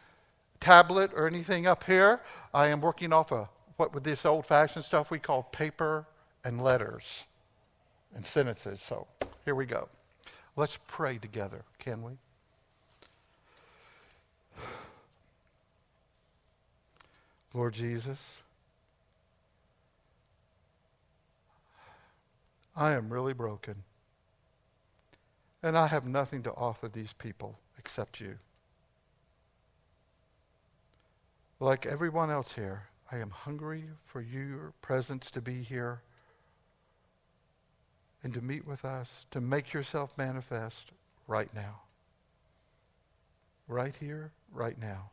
tablet 0.61 1.11
or 1.13 1.27
anything 1.27 1.67
up 1.67 1.83
here. 1.83 2.21
I 2.53 2.69
am 2.69 2.79
working 2.79 3.11
off 3.11 3.33
of 3.33 3.49
what 3.75 3.93
with 3.93 4.05
this 4.05 4.25
old 4.25 4.45
fashioned 4.45 4.85
stuff 4.85 5.11
we 5.11 5.19
call 5.19 5.43
paper 5.43 6.07
and 6.45 6.63
letters 6.63 7.25
and 8.15 8.25
sentences. 8.25 8.79
So 8.81 9.07
here 9.43 9.55
we 9.55 9.65
go. 9.65 9.89
Let's 10.55 10.79
pray 10.87 11.17
together, 11.17 11.65
can 11.79 12.01
we? 12.01 12.13
Lord 17.53 17.73
Jesus, 17.73 18.41
I 22.73 22.93
am 22.93 23.11
really 23.11 23.33
broken. 23.33 23.75
And 25.61 25.77
I 25.77 25.87
have 25.87 26.07
nothing 26.07 26.41
to 26.43 26.53
offer 26.53 26.87
these 26.87 27.11
people 27.11 27.59
except 27.77 28.21
you. 28.21 28.37
Like 31.61 31.85
everyone 31.85 32.31
else 32.31 32.53
here, 32.53 32.87
I 33.11 33.17
am 33.17 33.29
hungry 33.29 33.83
for 34.07 34.19
your 34.19 34.73
presence 34.81 35.29
to 35.29 35.41
be 35.41 35.61
here 35.61 36.01
and 38.23 38.33
to 38.33 38.41
meet 38.41 38.65
with 38.65 38.83
us, 38.83 39.27
to 39.29 39.39
make 39.39 39.71
yourself 39.71 40.17
manifest 40.17 40.89
right 41.27 41.53
now. 41.53 41.81
Right 43.67 43.95
here, 43.99 44.31
right 44.51 44.75
now. 44.81 45.11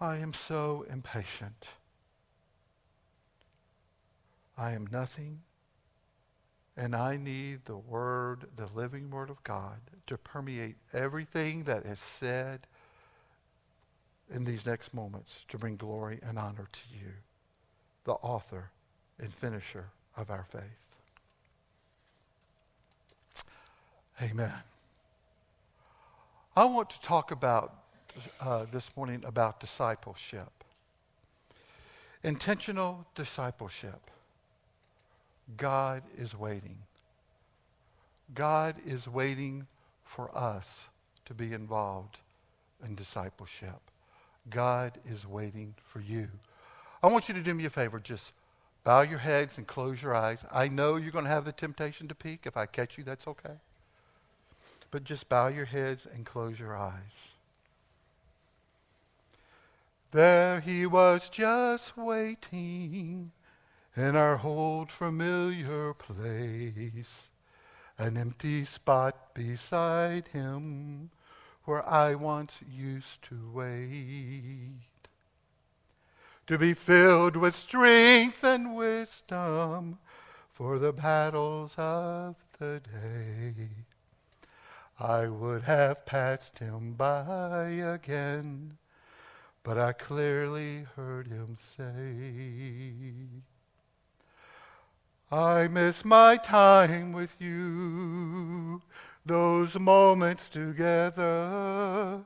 I 0.00 0.18
am 0.18 0.32
so 0.32 0.86
impatient. 0.88 1.66
I 4.56 4.74
am 4.74 4.86
nothing, 4.92 5.40
and 6.76 6.94
I 6.94 7.16
need 7.16 7.64
the 7.64 7.78
Word, 7.78 8.44
the 8.54 8.68
living 8.76 9.10
Word 9.10 9.28
of 9.28 9.42
God, 9.42 9.80
to 10.06 10.16
permeate 10.16 10.76
everything 10.92 11.64
that 11.64 11.84
is 11.84 11.98
said 11.98 12.68
in 14.32 14.44
these 14.44 14.66
next 14.66 14.94
moments 14.94 15.44
to 15.48 15.58
bring 15.58 15.76
glory 15.76 16.18
and 16.22 16.38
honor 16.38 16.68
to 16.72 16.82
you, 16.92 17.12
the 18.04 18.12
author 18.12 18.70
and 19.18 19.32
finisher 19.32 19.86
of 20.16 20.30
our 20.30 20.44
faith. 20.44 20.96
Amen. 24.22 24.52
I 26.56 26.64
want 26.64 26.90
to 26.90 27.00
talk 27.00 27.32
about 27.32 27.74
uh, 28.40 28.66
this 28.70 28.96
morning 28.96 29.24
about 29.26 29.58
discipleship. 29.58 30.52
Intentional 32.22 33.06
discipleship. 33.14 34.10
God 35.56 36.02
is 36.16 36.34
waiting. 36.38 36.78
God 38.34 38.76
is 38.86 39.08
waiting 39.08 39.66
for 40.04 40.36
us 40.36 40.88
to 41.26 41.34
be 41.34 41.52
involved 41.52 42.18
in 42.84 42.94
discipleship. 42.94 43.80
God 44.50 44.98
is 45.10 45.26
waiting 45.26 45.74
for 45.86 46.00
you. 46.00 46.28
I 47.02 47.08
want 47.08 47.28
you 47.28 47.34
to 47.34 47.42
do 47.42 47.54
me 47.54 47.64
a 47.64 47.70
favor. 47.70 47.98
Just 47.98 48.32
bow 48.82 49.02
your 49.02 49.18
heads 49.18 49.58
and 49.58 49.66
close 49.66 50.02
your 50.02 50.14
eyes. 50.14 50.44
I 50.52 50.68
know 50.68 50.96
you're 50.96 51.12
going 51.12 51.24
to 51.24 51.30
have 51.30 51.44
the 51.44 51.52
temptation 51.52 52.08
to 52.08 52.14
peek. 52.14 52.40
If 52.44 52.56
I 52.56 52.66
catch 52.66 52.98
you, 52.98 53.04
that's 53.04 53.26
okay. 53.26 53.56
But 54.90 55.04
just 55.04 55.28
bow 55.28 55.48
your 55.48 55.64
heads 55.64 56.06
and 56.12 56.24
close 56.24 56.60
your 56.60 56.76
eyes. 56.76 57.34
There 60.12 60.60
he 60.60 60.86
was 60.86 61.28
just 61.28 61.96
waiting 61.96 63.32
in 63.96 64.16
our 64.16 64.40
old 64.44 64.92
familiar 64.92 65.92
place, 65.94 67.30
an 67.98 68.16
empty 68.16 68.64
spot 68.64 69.34
beside 69.34 70.28
him 70.28 71.10
where 71.64 71.88
I 71.88 72.14
once 72.14 72.60
used 72.70 73.22
to 73.22 73.50
wait. 73.52 74.72
To 76.46 76.58
be 76.58 76.74
filled 76.74 77.36
with 77.36 77.56
strength 77.56 78.44
and 78.44 78.76
wisdom 78.76 79.98
for 80.50 80.78
the 80.78 80.92
battles 80.92 81.74
of 81.78 82.36
the 82.58 82.80
day. 82.80 83.68
I 85.00 85.26
would 85.26 85.62
have 85.62 86.06
passed 86.06 86.58
him 86.58 86.92
by 86.92 87.70
again, 87.70 88.76
but 89.62 89.78
I 89.78 89.92
clearly 89.92 90.86
heard 90.94 91.26
him 91.26 91.56
say, 91.56 93.42
I 95.32 95.66
miss 95.66 96.04
my 96.04 96.36
time 96.36 97.12
with 97.12 97.40
you 97.40 98.82
those 99.26 99.78
moments 99.78 100.48
together. 100.48 102.24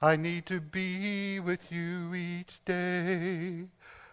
I 0.00 0.16
need 0.16 0.46
to 0.46 0.60
be 0.60 1.40
with 1.40 1.72
you 1.72 2.14
each 2.14 2.64
day. 2.64 3.64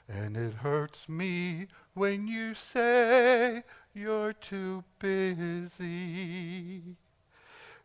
And 0.07 0.38
it 0.38 0.53
hurts 0.53 1.10
me 1.10 1.67
when 1.93 2.27
you 2.27 2.53
say 2.53 3.63
you're 3.93 4.34
too 4.34 4.84
busy. 5.00 6.81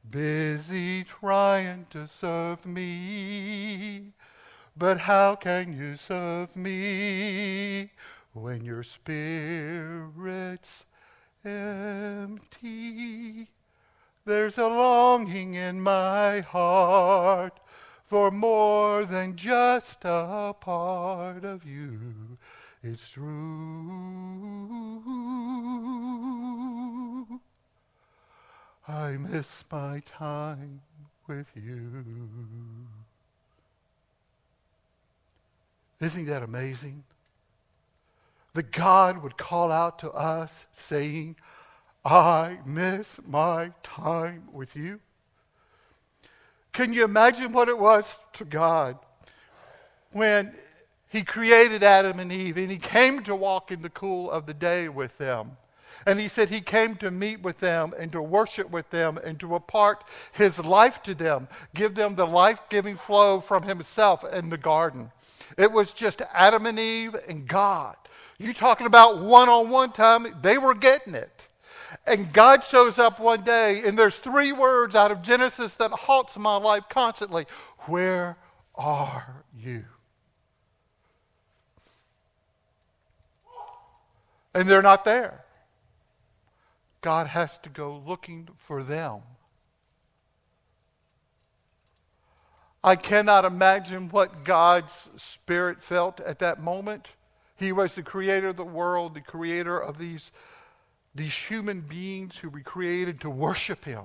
Busy 0.09 1.05
trying 1.05 1.87
to 1.91 2.07
serve 2.07 2.65
me. 2.65 4.13
But 4.77 4.99
how 4.99 5.37
can 5.37 5.77
you 5.77 5.97
serve 5.97 6.55
me 6.57 7.91
when 8.33 8.65
your 8.65 8.83
spirit's 8.83 10.85
empty? 11.45 13.49
There's 14.25 14.59
a 14.59 14.69
longing 14.69 15.55
in 15.55 15.81
my 15.81 16.41
heart 16.41 17.59
for 18.05 18.31
more 18.31 19.05
than 19.05 19.37
just 19.37 20.05
a 20.05 20.55
part 20.61 21.45
of 21.45 21.65
you. 21.65 22.37
It's 22.83 23.11
true. 23.11 23.27
I 28.89 29.17
miss 29.17 29.65
my 29.71 30.03
time 30.05 30.83
with 31.27 31.53
you. 31.55 32.05
Isn't 36.01 36.27
that 36.27 36.43
amazing? 36.43 37.05
That 38.55 38.73
God 38.73 39.23
would 39.23 39.37
call 39.37 39.71
out 39.71 40.01
to 40.01 40.11
us 40.11 40.67
saying, 40.73 41.37
I 42.05 42.59
miss 42.65 43.21
my 43.27 43.73
time 43.83 44.49
with 44.53 44.75
you. 44.75 45.01
Can 46.73 46.93
you 46.93 47.05
imagine 47.05 47.53
what 47.53 47.69
it 47.69 47.79
was 47.79 48.19
to 48.35 48.45
God 48.45 48.99
when 50.13 50.55
He 51.09 51.23
created 51.23 51.83
Adam 51.83 52.21
and 52.21 52.33
Eve 52.33 52.57
and 52.57 52.71
He 52.71 52.79
came 52.79 53.23
to 53.25 53.35
walk 53.35 53.71
in 53.71 53.83
the 53.83 53.91
cool 53.91 54.31
of 54.31 54.47
the 54.47 54.55
day 54.55 54.89
with 54.89 55.19
them? 55.19 55.57
And 56.07 56.19
He 56.19 56.29
said 56.29 56.49
He 56.49 56.61
came 56.63 56.95
to 56.97 57.11
meet 57.11 57.43
with 57.43 57.59
them 57.59 57.93
and 57.99 58.11
to 58.13 58.23
worship 58.23 58.71
with 58.71 58.89
them 58.91 59.19
and 59.23 59.39
to 59.41 59.55
impart 59.55 60.05
His 60.33 60.65
life 60.65 61.03
to 61.03 61.15
them, 61.15 61.49
give 61.75 61.95
them 61.95 62.15
the 62.15 62.27
life 62.27 62.63
giving 62.71 62.97
flow 62.97 63.41
from 63.41 63.65
Himself 63.65 64.25
in 64.33 64.49
the 64.49 64.57
garden. 64.57 65.11
It 65.59 65.71
was 65.71 65.93
just 65.93 66.23
Adam 66.33 66.65
and 66.65 66.79
Eve 66.79 67.17
and 67.29 67.47
God. 67.47 67.97
You 68.39 68.55
talking 68.55 68.87
about 68.87 69.19
one 69.19 69.51
on 69.51 69.69
one 69.69 69.93
time? 69.93 70.27
They 70.41 70.57
were 70.57 70.75
getting 70.75 71.15
it. 71.15 71.49
And 72.07 72.33
God 72.33 72.65
shows 72.65 72.99
up 72.99 73.19
one 73.21 73.43
day, 73.43 73.83
and 73.85 73.99
there's 73.99 74.19
three 74.19 74.53
words 74.53 74.95
out 74.95 75.11
of 75.11 75.23
Genesis 75.23 75.75
that 75.75 75.91
haunts 75.91 76.39
my 76.39 76.57
life 76.57 76.89
constantly 76.89 77.47
Where 77.87 78.37
are 78.75 79.45
you? 79.57 79.85
And 84.55 84.69
they're 84.69 84.83
not 84.83 85.05
there. 85.05 85.45
God 87.01 87.29
has 87.29 87.57
to 87.59 87.71
go 87.71 88.03
looking 88.07 88.49
for 88.55 88.83
them. 88.83 89.21
I 92.83 92.97
cannot 92.97 93.45
imagine 93.45 94.09
what 94.09 94.45
God's 94.45 95.11
Spirit 95.17 95.83
felt 95.83 96.21
at 96.21 96.39
that 96.39 96.63
moment. 96.63 97.09
He 97.57 97.73
was 97.73 97.95
the 97.95 98.03
creator 98.03 98.49
of 98.49 98.57
the 98.57 98.65
world, 98.65 99.15
the 99.15 99.21
creator 99.21 99.79
of 99.79 99.99
these 99.99 100.33
these 101.21 101.35
human 101.35 101.83
beings 101.83 102.39
who 102.39 102.49
were 102.49 102.61
created 102.61 103.21
to 103.21 103.29
worship 103.29 103.85
Him. 103.85 104.05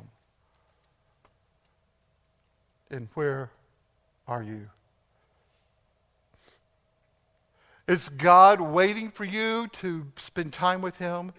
And 2.91 3.07
where 3.13 3.51
are 4.27 4.43
you? 4.43 4.67
Is 7.87 8.09
God 8.09 8.59
waiting 8.59 9.09
for 9.09 9.23
you 9.23 9.69
to 9.79 10.05
spend 10.17 10.51
time 10.51 10.81
with 10.81 10.97
Him 10.97 11.31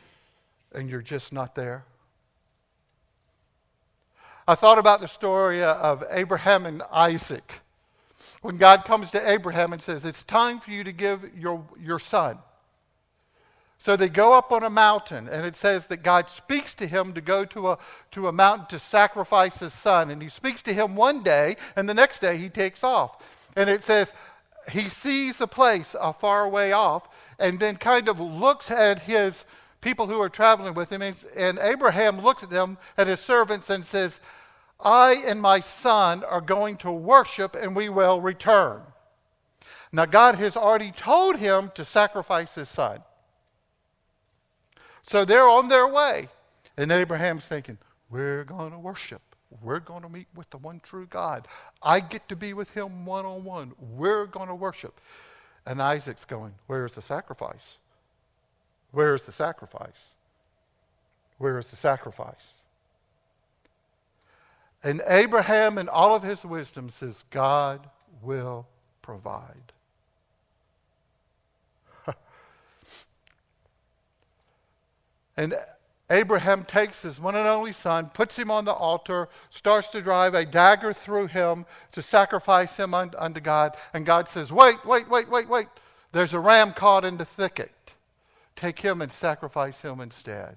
and 0.73 0.88
you're 0.88 1.02
just 1.02 1.30
not 1.30 1.54
there? 1.54 1.85
I 4.49 4.54
thought 4.54 4.78
about 4.78 5.02
the 5.02 5.09
story 5.09 5.62
of 5.62 6.02
Abraham 6.09 6.64
and 6.64 6.83
Isaac. 6.90 7.61
When 8.40 8.56
God 8.56 8.87
comes 8.87 9.11
to 9.11 9.30
Abraham 9.30 9.75
and 9.75 9.83
says, 9.83 10.06
It's 10.06 10.25
time 10.25 10.59
for 10.59 10.71
you 10.71 10.85
to 10.85 10.92
give 10.92 11.37
your, 11.37 11.62
your 11.78 11.99
son. 11.99 12.38
So 13.78 13.97
they 13.97 14.09
go 14.09 14.33
up 14.33 14.50
on 14.52 14.62
a 14.64 14.71
mountain, 14.71 15.28
and 15.28 15.47
it 15.47 15.54
says 15.54 15.87
that 15.88 16.02
God 16.02 16.28
speaks 16.28 16.75
to 16.75 16.87
him 16.87 17.12
to 17.12 17.21
go 17.21 17.45
to 17.45 17.71
a, 17.71 17.78
to 18.12 18.26
a 18.26 18.33
mountain 18.33 18.66
to 18.68 18.78
sacrifice 18.78 19.61
his 19.61 19.73
son. 19.73 20.11
And 20.11 20.21
he 20.21 20.28
speaks 20.28 20.62
to 20.62 20.75
him 20.75 20.97
one 20.97 21.23
day, 21.23 21.56
and 21.76 21.88
the 21.88 21.95
next 21.95 22.21
day 22.21 22.37
he 22.37 22.49
takes 22.49 22.83
off. 22.83 23.25
And 23.54 23.71
it 23.71 23.83
says 23.83 24.12
he 24.73 24.83
sees 24.83 25.37
the 25.37 25.47
place 25.47 25.95
a 26.00 26.12
far 26.12 26.49
way 26.49 26.73
off, 26.73 27.09
and 27.38 27.61
then 27.61 27.76
kind 27.76 28.09
of 28.09 28.18
looks 28.21 28.71
at 28.71 29.00
his 29.00 29.45
people 29.80 30.09
who 30.09 30.21
are 30.21 30.28
traveling 30.28 30.75
with 30.75 30.90
him. 30.90 31.02
And 31.37 31.59
Abraham 31.61 32.21
looks 32.21 32.42
at 32.42 32.50
them, 32.50 32.78
at 32.99 33.06
his 33.06 33.21
servants, 33.21 33.71
and 33.71 33.85
says, 33.85 34.21
I 34.80 35.23
and 35.26 35.40
my 35.40 35.61
son 35.61 36.25
are 36.25 36.40
going 36.40 36.76
to 36.78 36.90
worship, 36.90 37.54
and 37.54 37.76
we 37.76 37.88
will 37.88 38.21
return. 38.21 38.83
Now, 39.92 40.06
God 40.06 40.35
has 40.35 40.56
already 40.56 40.90
told 40.90 41.37
him 41.37 41.71
to 41.75 41.85
sacrifice 41.85 42.56
his 42.56 42.68
son. 42.68 43.00
So 45.07 45.25
they're 45.25 45.49
on 45.49 45.69
their 45.69 45.87
way. 45.87 46.29
And 46.77 46.91
Abraham's 46.91 47.47
thinking, 47.47 47.79
we're 48.11 48.45
going 48.45 48.73
to 48.73 48.79
worship. 48.79 49.23
We're 49.63 49.81
going 49.81 50.03
to 50.03 50.09
meet 50.09 50.27
with 50.35 50.51
the 50.51 50.59
one 50.59 50.81
true 50.81 51.07
God. 51.07 51.47
I 51.83 52.01
get 52.01 52.29
to 52.29 52.37
be 52.37 52.53
with 52.53 52.71
him 52.71 53.07
one 53.07 53.25
on 53.25 53.45
one. 53.45 53.73
We're 53.79 54.27
going 54.27 54.49
to 54.49 54.55
worship. 54.55 55.01
And 55.65 55.81
Isaac's 55.81 56.25
going, 56.25 56.55
Where's 56.67 56.95
the 56.95 57.03
sacrifice? 57.03 57.79
Where's 58.91 59.23
the 59.23 59.33
sacrifice? 59.33 60.15
Where's 61.39 61.69
the 61.69 61.77
sacrifice? 61.77 62.63
And 64.83 65.03
Abraham, 65.07 65.79
in 65.79 65.89
all 65.89 66.15
of 66.15 66.23
his 66.23 66.45
wisdom, 66.45 66.89
says, 66.89 67.25
God 67.31 67.89
will 68.23 68.67
provide. 69.03 69.73
And 75.37 75.57
Abraham 76.09 76.64
takes 76.64 77.02
his 77.02 77.21
one 77.21 77.35
and 77.35 77.49
only 77.49 77.73
son, 77.73 78.11
puts 78.14 78.38
him 78.38 78.50
on 78.50 78.64
the 78.64 78.73
altar, 78.73 79.28
starts 79.50 79.90
to 79.90 80.00
drive 80.00 80.35
a 80.35 80.45
dagger 80.45 80.93
through 80.93 81.26
him 81.26 81.66
to 81.93 82.00
sacrifice 82.00 82.76
him 82.76 82.95
unto 82.95 83.40
God. 83.40 83.76
And 83.93 84.07
God 84.07 84.28
says, 84.28 84.52
Wait, 84.52 84.85
wait, 84.85 85.09
wait, 85.09 85.28
wait, 85.28 85.49
wait. 85.49 85.66
There's 86.12 86.33
a 86.33 86.40
ram 86.40 86.73
caught 86.73 87.05
in 87.05 87.16
the 87.16 87.25
thicket. 87.25 87.73
Take 88.55 88.78
him 88.78 89.02
and 89.02 89.12
sacrifice 89.12 89.83
him 89.83 90.00
instead. 90.00 90.57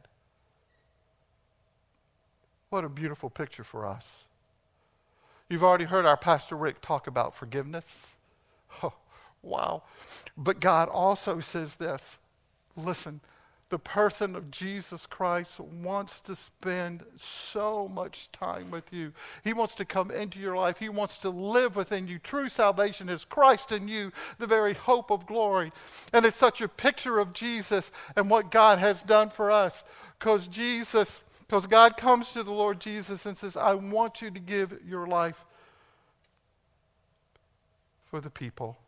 What 2.69 2.86
a 2.86 2.89
beautiful 2.89 3.29
picture 3.29 3.63
for 3.63 3.86
us. 3.86 4.25
You've 5.50 5.63
already 5.63 5.86
heard 5.86 6.05
our 6.05 6.15
Pastor 6.15 6.55
Rick 6.55 6.81
talk 6.81 7.07
about 7.07 7.36
forgiveness. 7.36 8.05
Oh, 8.83 8.93
wow. 9.41 9.83
But 10.38 10.59
God 10.59 10.89
also 10.89 11.39
says 11.39 11.75
this 11.75 12.19
listen, 12.77 13.19
the 13.69 13.79
person 13.79 14.35
of 14.35 14.49
Jesus 14.49 15.05
Christ 15.05 15.59
wants 15.59 16.21
to 16.21 16.35
spend 16.35 17.03
so 17.17 17.88
much 17.88 18.31
time 18.31 18.71
with 18.71 18.91
you. 18.91 19.13
He 19.43 19.53
wants 19.53 19.75
to 19.75 19.85
come 19.85 20.09
into 20.09 20.39
your 20.39 20.55
life. 20.55 20.79
He 20.79 20.89
wants 20.89 21.17
to 21.17 21.29
live 21.29 21.75
within 21.75 22.07
you. 22.07 22.17
True 22.17 22.49
salvation 22.49 23.09
is 23.09 23.25
Christ 23.25 23.71
in 23.71 23.88
you, 23.88 24.11
the 24.39 24.47
very 24.47 24.73
hope 24.73 25.11
of 25.11 25.27
glory. 25.27 25.71
And 26.13 26.25
it's 26.25 26.38
such 26.38 26.61
a 26.61 26.67
picture 26.67 27.19
of 27.19 27.33
Jesus 27.33 27.91
and 28.15 28.29
what 28.29 28.49
God 28.49 28.79
has 28.79 29.03
done 29.03 29.29
for 29.29 29.51
us. 29.51 29.83
Because 30.17 30.47
Jesus, 30.47 31.21
because 31.47 31.67
God 31.67 31.95
comes 31.95 32.31
to 32.31 32.41
the 32.41 32.51
Lord 32.51 32.79
Jesus 32.79 33.27
and 33.27 33.38
says, 33.38 33.55
I 33.55 33.75
want 33.75 34.21
you 34.21 34.31
to 34.31 34.39
give 34.39 34.79
your 34.83 35.05
life 35.05 35.45
for 38.07 38.19
the 38.19 38.31
people. 38.31 38.79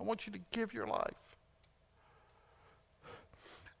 I 0.00 0.02
want 0.02 0.26
you 0.26 0.32
to 0.32 0.40
give 0.50 0.74
your 0.74 0.88
life. 0.88 1.14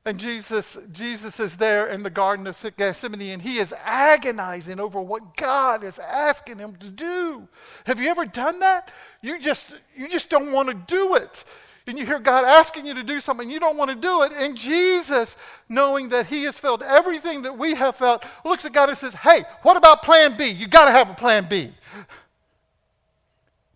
And 0.06 0.20
Jesus, 0.20 0.78
Jesus 0.92 1.40
is 1.40 1.56
there 1.56 1.88
in 1.88 2.04
the 2.04 2.10
Garden 2.10 2.46
of 2.46 2.64
Gethsemane, 2.76 3.32
and 3.32 3.42
he 3.42 3.58
is 3.58 3.74
agonizing 3.84 4.78
over 4.78 5.00
what 5.00 5.36
God 5.36 5.82
is 5.82 5.98
asking 5.98 6.58
him 6.58 6.76
to 6.76 6.90
do. 6.90 7.48
Have 7.86 8.00
you 8.00 8.08
ever 8.08 8.24
done 8.24 8.60
that? 8.60 8.92
You 9.20 9.40
just, 9.40 9.74
you 9.96 10.08
just 10.08 10.30
don't 10.30 10.52
want 10.52 10.68
to 10.68 10.74
do 10.74 11.16
it. 11.16 11.42
And 11.88 11.98
you 11.98 12.06
hear 12.06 12.20
God 12.20 12.44
asking 12.44 12.86
you 12.86 12.94
to 12.94 13.02
do 13.02 13.18
something, 13.18 13.50
you 13.50 13.58
don't 13.58 13.76
want 13.76 13.90
to 13.90 13.96
do 13.96 14.22
it. 14.22 14.30
And 14.32 14.56
Jesus, 14.56 15.34
knowing 15.68 16.08
that 16.10 16.26
he 16.26 16.44
has 16.44 16.56
felt 16.56 16.82
everything 16.82 17.42
that 17.42 17.58
we 17.58 17.74
have 17.74 17.96
felt, 17.96 18.24
looks 18.44 18.64
at 18.64 18.72
God 18.72 18.88
and 18.88 18.96
says, 18.96 19.14
Hey, 19.14 19.42
what 19.62 19.76
about 19.76 20.02
plan 20.02 20.36
B? 20.36 20.46
You 20.46 20.68
got 20.68 20.84
to 20.84 20.92
have 20.92 21.10
a 21.10 21.14
plan 21.14 21.48
B. 21.50 21.72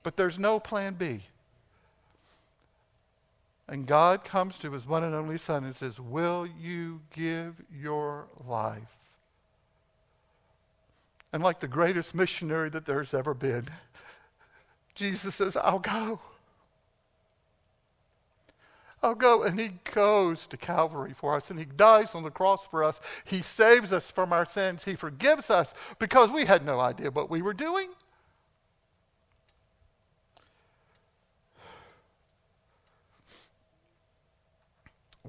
But 0.05 0.17
there's 0.17 0.39
no 0.39 0.61
plan 0.61 0.95
B. 0.95 1.23
And 3.71 3.87
God 3.87 4.25
comes 4.25 4.59
to 4.59 4.73
his 4.73 4.85
one 4.85 5.05
and 5.05 5.15
only 5.15 5.39
Son 5.39 5.63
and 5.63 5.75
says, 5.75 6.01
Will 6.01 6.45
you 6.45 7.03
give 7.15 7.63
your 7.73 8.27
life? 8.45 8.83
And 11.33 11.41
like 11.41 11.61
the 11.61 11.69
greatest 11.69 12.13
missionary 12.13 12.69
that 12.71 12.85
there's 12.85 13.15
ever 13.15 13.33
been, 13.33 13.69
Jesus 14.97 15.37
says, 15.37 15.57
I'll 15.57 15.79
go. 15.79 16.19
I'll 19.05 19.15
go. 19.15 19.45
And 19.45 19.59
he 19.59 19.71
goes 19.95 20.49
to 20.49 20.57
Calvary 20.57 21.13
for 21.13 21.37
us 21.37 21.49
and 21.49 21.59
he 21.59 21.65
dies 21.65 22.17
on 22.17 22.25
the 22.25 22.31
cross 22.31 22.67
for 22.67 22.83
us. 22.83 23.01
He 23.25 23.41
saves 23.41 23.93
us 23.93 24.11
from 24.11 24.33
our 24.33 24.45
sins. 24.45 24.85
He 24.85 24.97
forgives 24.97 25.49
us 25.49 25.75
because 26.01 26.33
we 26.33 26.45
had 26.45 26.67
no 26.67 26.81
idea 26.81 27.13
what 27.13 27.31
we 27.31 27.41
were 27.41 27.55
doing. 27.55 27.91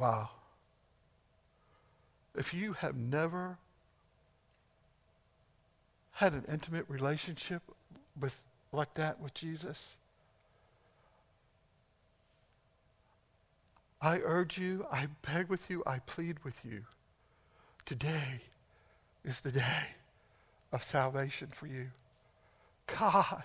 Wow. 0.01 0.31
If 2.35 2.55
you 2.55 2.73
have 2.73 2.97
never 2.97 3.59
had 6.13 6.33
an 6.33 6.43
intimate 6.51 6.85
relationship 6.87 7.61
with 8.19 8.41
like 8.71 8.95
that 8.95 9.19
with 9.19 9.35
Jesus, 9.35 9.97
I 14.01 14.17
urge 14.23 14.57
you, 14.57 14.87
I 14.91 15.05
beg 15.21 15.49
with 15.49 15.69
you, 15.69 15.83
I 15.85 15.99
plead 15.99 16.43
with 16.43 16.65
you. 16.65 16.81
Today 17.85 18.41
is 19.23 19.41
the 19.41 19.51
day 19.51 19.83
of 20.71 20.83
salvation 20.83 21.49
for 21.51 21.67
you. 21.67 21.91
God 22.87 23.43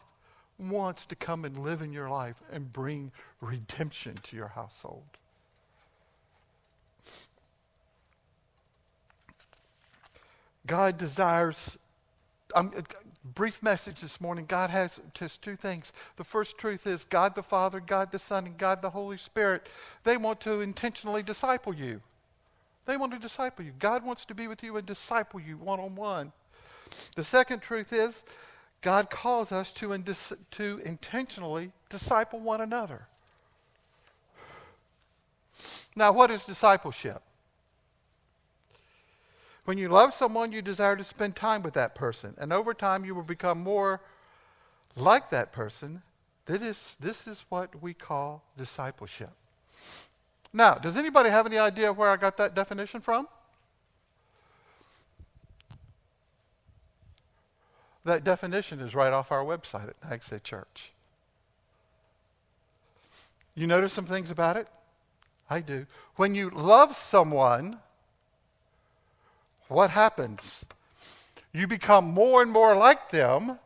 wants 0.59 1.05
to 1.05 1.17
come 1.17 1.45
and 1.45 1.59
live 1.59 1.83
in 1.83 1.93
your 1.93 2.09
life 2.09 2.43
and 2.51 2.73
bring 2.73 3.13
redemption 3.43 4.15
to 4.23 4.37
your 4.37 4.49
household. 4.49 5.19
God 10.67 10.99
desires, 10.99 11.79
um, 12.55 12.73
brief 13.35 13.63
message 13.63 14.01
this 14.01 14.21
morning. 14.21 14.47
God 14.47 14.71
has 14.71 15.01
just 15.15 15.43
two 15.43 15.57
things. 15.57 15.93
The 16.17 16.25
first 16.25 16.59
truth 16.59 16.87
is 16.87 17.05
God 17.05 17.35
the 17.35 17.43
Father, 17.43 17.81
God 17.81 18.13
the 18.13 18.19
Son, 18.19 18.47
and 18.47 18.59
God 18.59 18.83
the 18.83 18.91
Holy 18.91 19.17
Spirit, 19.17 19.67
they 20.05 20.17
want 20.17 20.41
to 20.43 20.61
intentionally 20.61 21.23
disciple 21.23 21.75
you. 21.75 22.01
They 22.87 22.97
want 22.97 23.13
to 23.13 23.19
disciple 23.19 23.65
you. 23.65 23.73
God 23.79 24.05
wants 24.05 24.25
to 24.27 24.35
be 24.35 24.47
with 24.47 24.63
you 24.63 24.77
and 24.77 24.87
disciple 24.87 25.41
you 25.41 25.57
one 25.57 25.81
on 25.81 25.97
one. 25.97 26.33
The 27.17 27.25
second 27.25 27.61
truth 27.61 27.93
is 27.93 28.25
God 28.81 29.11
calls 29.11 29.51
us 29.51 29.73
to, 29.75 29.89
indis- 29.89 30.37
to 30.53 30.81
intentionally 30.85 31.73
disciple 31.89 32.39
one 32.39 32.61
another. 32.61 33.09
Now, 35.97 36.13
what 36.13 36.31
is 36.31 36.45
discipleship? 36.45 37.23
When 39.67 39.79
you 39.79 39.89
love 39.89 40.15
someone, 40.15 40.53
you 40.53 40.63
desire 40.63 40.95
to 40.95 41.03
spend 41.03 41.35
time 41.35 41.63
with 41.63 41.75
that 41.75 41.97
person. 41.97 42.35
And 42.39 42.53
over 42.53 42.73
time, 42.73 43.05
you 43.05 43.17
will 43.17 43.25
become 43.25 43.59
more 43.59 44.01
like 44.95 45.31
that 45.31 45.53
person. 45.53 46.03
This 46.47 46.63
is, 46.63 46.97
this 47.01 47.27
is 47.27 47.45
what 47.49 47.83
we 47.83 47.93
call 47.93 48.45
discipleship. 48.57 49.33
Now, 50.53 50.75
does 50.75 50.97
anybody 50.97 51.31
have 51.31 51.47
any 51.47 51.59
idea 51.59 51.93
where 51.93 52.09
I 52.09 52.17
got 52.17 52.37
that 52.37 52.55
definition 52.55 53.01
from? 53.01 53.27
That 58.05 58.23
definition 58.23 58.79
is 58.79 58.95
right 58.95 59.13
off 59.13 59.33
our 59.33 59.45
website 59.45 59.89
at 59.89 60.09
Nags 60.09 60.29
Head 60.29 60.45
Church. 60.45 60.93
You 63.57 63.67
notice 63.67 63.93
some 63.93 64.07
things 64.07 64.31
about 64.31 64.57
it? 64.57 64.69
I 65.51 65.61
do. 65.61 65.87
When 66.15 66.37
you 66.37 66.51
love 66.51 66.97
someone, 66.97 67.81
what 69.69 69.91
happens? 69.91 70.65
You 71.53 71.67
become 71.67 72.05
more 72.05 72.43
and 72.43 72.51
more 72.51 72.77
like 72.77 73.11
them. 73.11 73.59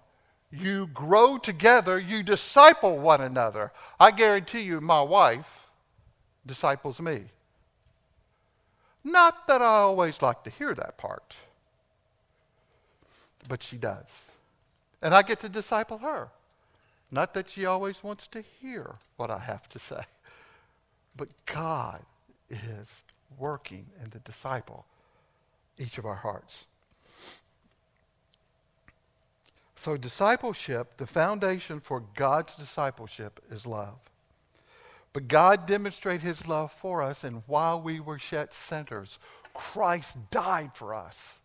You 0.53 0.89
grow 0.89 1.39
together. 1.39 1.99
You 1.99 2.23
disciple 2.23 2.99
one 2.99 3.21
another. 3.21 3.73
I 3.99 4.11
guarantee 4.11 4.63
you, 4.63 4.81
my 4.81 5.03
wife 5.03 5.71
disciples 6.47 7.01
me. 7.01 7.25
Not 9.03 9.47
that 9.47 9.63
I 9.63 9.67
always 9.79 10.21
like 10.21 10.45
to 10.45 10.51
hear 10.51 10.75
that 10.75 10.99
part, 10.99 11.35
but 13.49 13.63
she 13.63 13.77
does. 13.77 14.07
And 15.01 15.15
I 15.15 15.23
get 15.23 15.41
to 15.41 15.49
disciple 15.49 15.99
her. 15.99 16.29
Not 17.11 17.35
that 17.35 17.49
she 17.49 17.67
always 17.67 18.05
wants 18.05 18.27
to 18.29 18.43
hear 18.61 18.97
what 19.17 19.31
I 19.31 19.39
have 19.39 19.69
to 19.71 19.79
say, 19.79 20.03
but 21.17 21.29
God 21.47 22.03
is 22.49 23.03
working 23.39 23.87
in 24.03 24.11
the 24.11 24.19
disciple 24.21 24.85
each 25.81 25.99
of 25.99 26.07
our 26.07 26.17
hearts. 26.17 26.67
So, 29.75 29.97
discipleship, 29.97 30.99
the 30.99 31.07
foundation 31.07 31.81
for 31.81 32.05
God's 32.15 32.55
discipleship 32.55 33.41
is 33.51 33.67
love. 33.67 33.99
But 35.13 35.27
God 35.27 35.67
demonstrated 35.67 36.21
his 36.21 36.47
love 36.47 36.71
for 36.71 37.03
us, 37.03 37.25
and 37.25 37.43
while 37.47 37.81
we 37.81 37.99
were 37.99 38.19
yet 38.31 38.53
sinners, 38.53 39.19
Christ 39.55 40.19
died 40.31 40.73
for 40.75 40.95
us. 40.95 41.41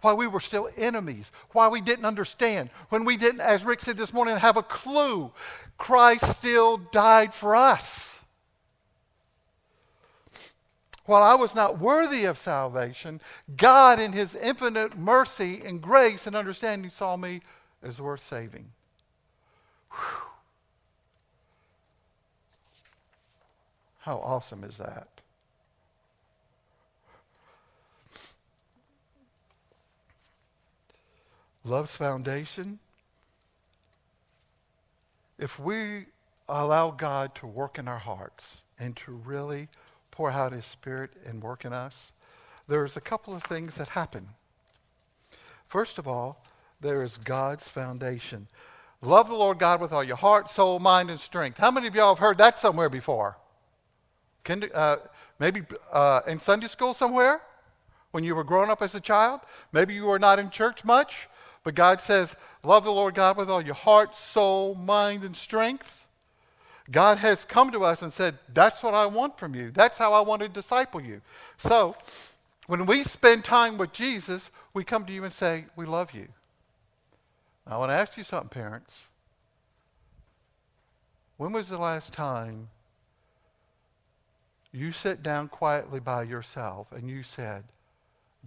While 0.00 0.16
we 0.16 0.26
were 0.26 0.40
still 0.40 0.70
enemies, 0.76 1.30
while 1.50 1.70
we 1.70 1.80
didn't 1.80 2.06
understand, 2.06 2.70
when 2.88 3.04
we 3.04 3.16
didn't, 3.16 3.40
as 3.40 3.64
Rick 3.64 3.80
said 3.80 3.96
this 3.96 4.12
morning, 4.12 4.36
have 4.36 4.56
a 4.56 4.62
clue, 4.62 5.32
Christ 5.76 6.36
still 6.36 6.78
died 6.78 7.34
for 7.34 7.54
us. 7.54 8.11
While 11.04 11.22
I 11.22 11.34
was 11.34 11.54
not 11.54 11.78
worthy 11.78 12.24
of 12.24 12.38
salvation, 12.38 13.20
God, 13.56 13.98
in 13.98 14.12
his 14.12 14.34
infinite 14.34 14.96
mercy 14.96 15.62
and 15.64 15.80
grace 15.80 16.26
and 16.26 16.36
understanding, 16.36 16.90
saw 16.90 17.16
me 17.16 17.40
as 17.82 18.00
worth 18.00 18.20
saving. 18.20 18.70
Whew. 19.90 20.28
How 24.00 24.18
awesome 24.18 24.64
is 24.64 24.76
that? 24.78 25.08
Love's 31.64 31.96
foundation. 31.96 32.80
If 35.38 35.58
we 35.58 36.06
allow 36.48 36.90
God 36.90 37.34
to 37.36 37.46
work 37.46 37.78
in 37.78 37.86
our 37.86 37.98
hearts 37.98 38.62
and 38.78 38.96
to 38.96 39.12
really 39.12 39.68
pour 40.12 40.30
out 40.30 40.52
His 40.52 40.64
Spirit 40.64 41.10
and 41.26 41.42
work 41.42 41.64
in 41.64 41.72
us, 41.72 42.12
there's 42.68 42.96
a 42.96 43.00
couple 43.00 43.34
of 43.34 43.42
things 43.42 43.74
that 43.74 43.88
happen. 43.88 44.28
First 45.66 45.98
of 45.98 46.06
all, 46.06 46.44
there 46.80 47.02
is 47.02 47.16
God's 47.16 47.66
foundation. 47.66 48.46
Love 49.00 49.28
the 49.28 49.34
Lord 49.34 49.58
God 49.58 49.80
with 49.80 49.92
all 49.92 50.04
your 50.04 50.16
heart, 50.16 50.48
soul, 50.48 50.78
mind, 50.78 51.10
and 51.10 51.18
strength. 51.18 51.58
How 51.58 51.72
many 51.72 51.88
of 51.88 51.94
y'all 51.94 52.14
have 52.14 52.20
heard 52.20 52.38
that 52.38 52.58
somewhere 52.58 52.88
before? 52.88 53.36
Uh, 54.48 54.96
maybe 55.38 55.62
uh, 55.92 56.20
in 56.28 56.38
Sunday 56.38 56.68
school 56.68 56.94
somewhere 56.94 57.40
when 58.10 58.22
you 58.22 58.34
were 58.34 58.44
growing 58.44 58.70
up 58.70 58.82
as 58.82 58.94
a 58.94 59.00
child. 59.00 59.40
Maybe 59.72 59.94
you 59.94 60.04
were 60.04 60.18
not 60.18 60.38
in 60.38 60.50
church 60.50 60.84
much, 60.84 61.28
but 61.64 61.74
God 61.74 62.00
says, 62.00 62.36
Love 62.62 62.84
the 62.84 62.92
Lord 62.92 63.14
God 63.14 63.36
with 63.36 63.50
all 63.50 63.62
your 63.62 63.74
heart, 63.74 64.14
soul, 64.14 64.74
mind, 64.74 65.24
and 65.24 65.36
strength. 65.36 66.01
God 66.90 67.18
has 67.18 67.44
come 67.44 67.70
to 67.72 67.84
us 67.84 68.02
and 68.02 68.12
said, 68.12 68.38
That's 68.52 68.82
what 68.82 68.94
I 68.94 69.06
want 69.06 69.38
from 69.38 69.54
you. 69.54 69.70
That's 69.70 69.98
how 69.98 70.12
I 70.12 70.20
want 70.20 70.42
to 70.42 70.48
disciple 70.48 71.00
you. 71.00 71.20
So, 71.56 71.94
when 72.66 72.86
we 72.86 73.04
spend 73.04 73.44
time 73.44 73.78
with 73.78 73.92
Jesus, 73.92 74.50
we 74.74 74.84
come 74.84 75.04
to 75.06 75.12
you 75.12 75.24
and 75.24 75.32
say, 75.32 75.66
We 75.76 75.86
love 75.86 76.12
you. 76.12 76.28
I 77.66 77.76
want 77.76 77.90
to 77.90 77.94
ask 77.94 78.16
you 78.16 78.24
something, 78.24 78.48
parents. 78.48 79.04
When 81.36 81.52
was 81.52 81.68
the 81.68 81.78
last 81.78 82.12
time 82.12 82.68
you 84.72 84.90
sat 84.90 85.22
down 85.22 85.48
quietly 85.48 86.00
by 86.00 86.24
yourself 86.24 86.90
and 86.92 87.08
you 87.08 87.22
said, 87.22 87.64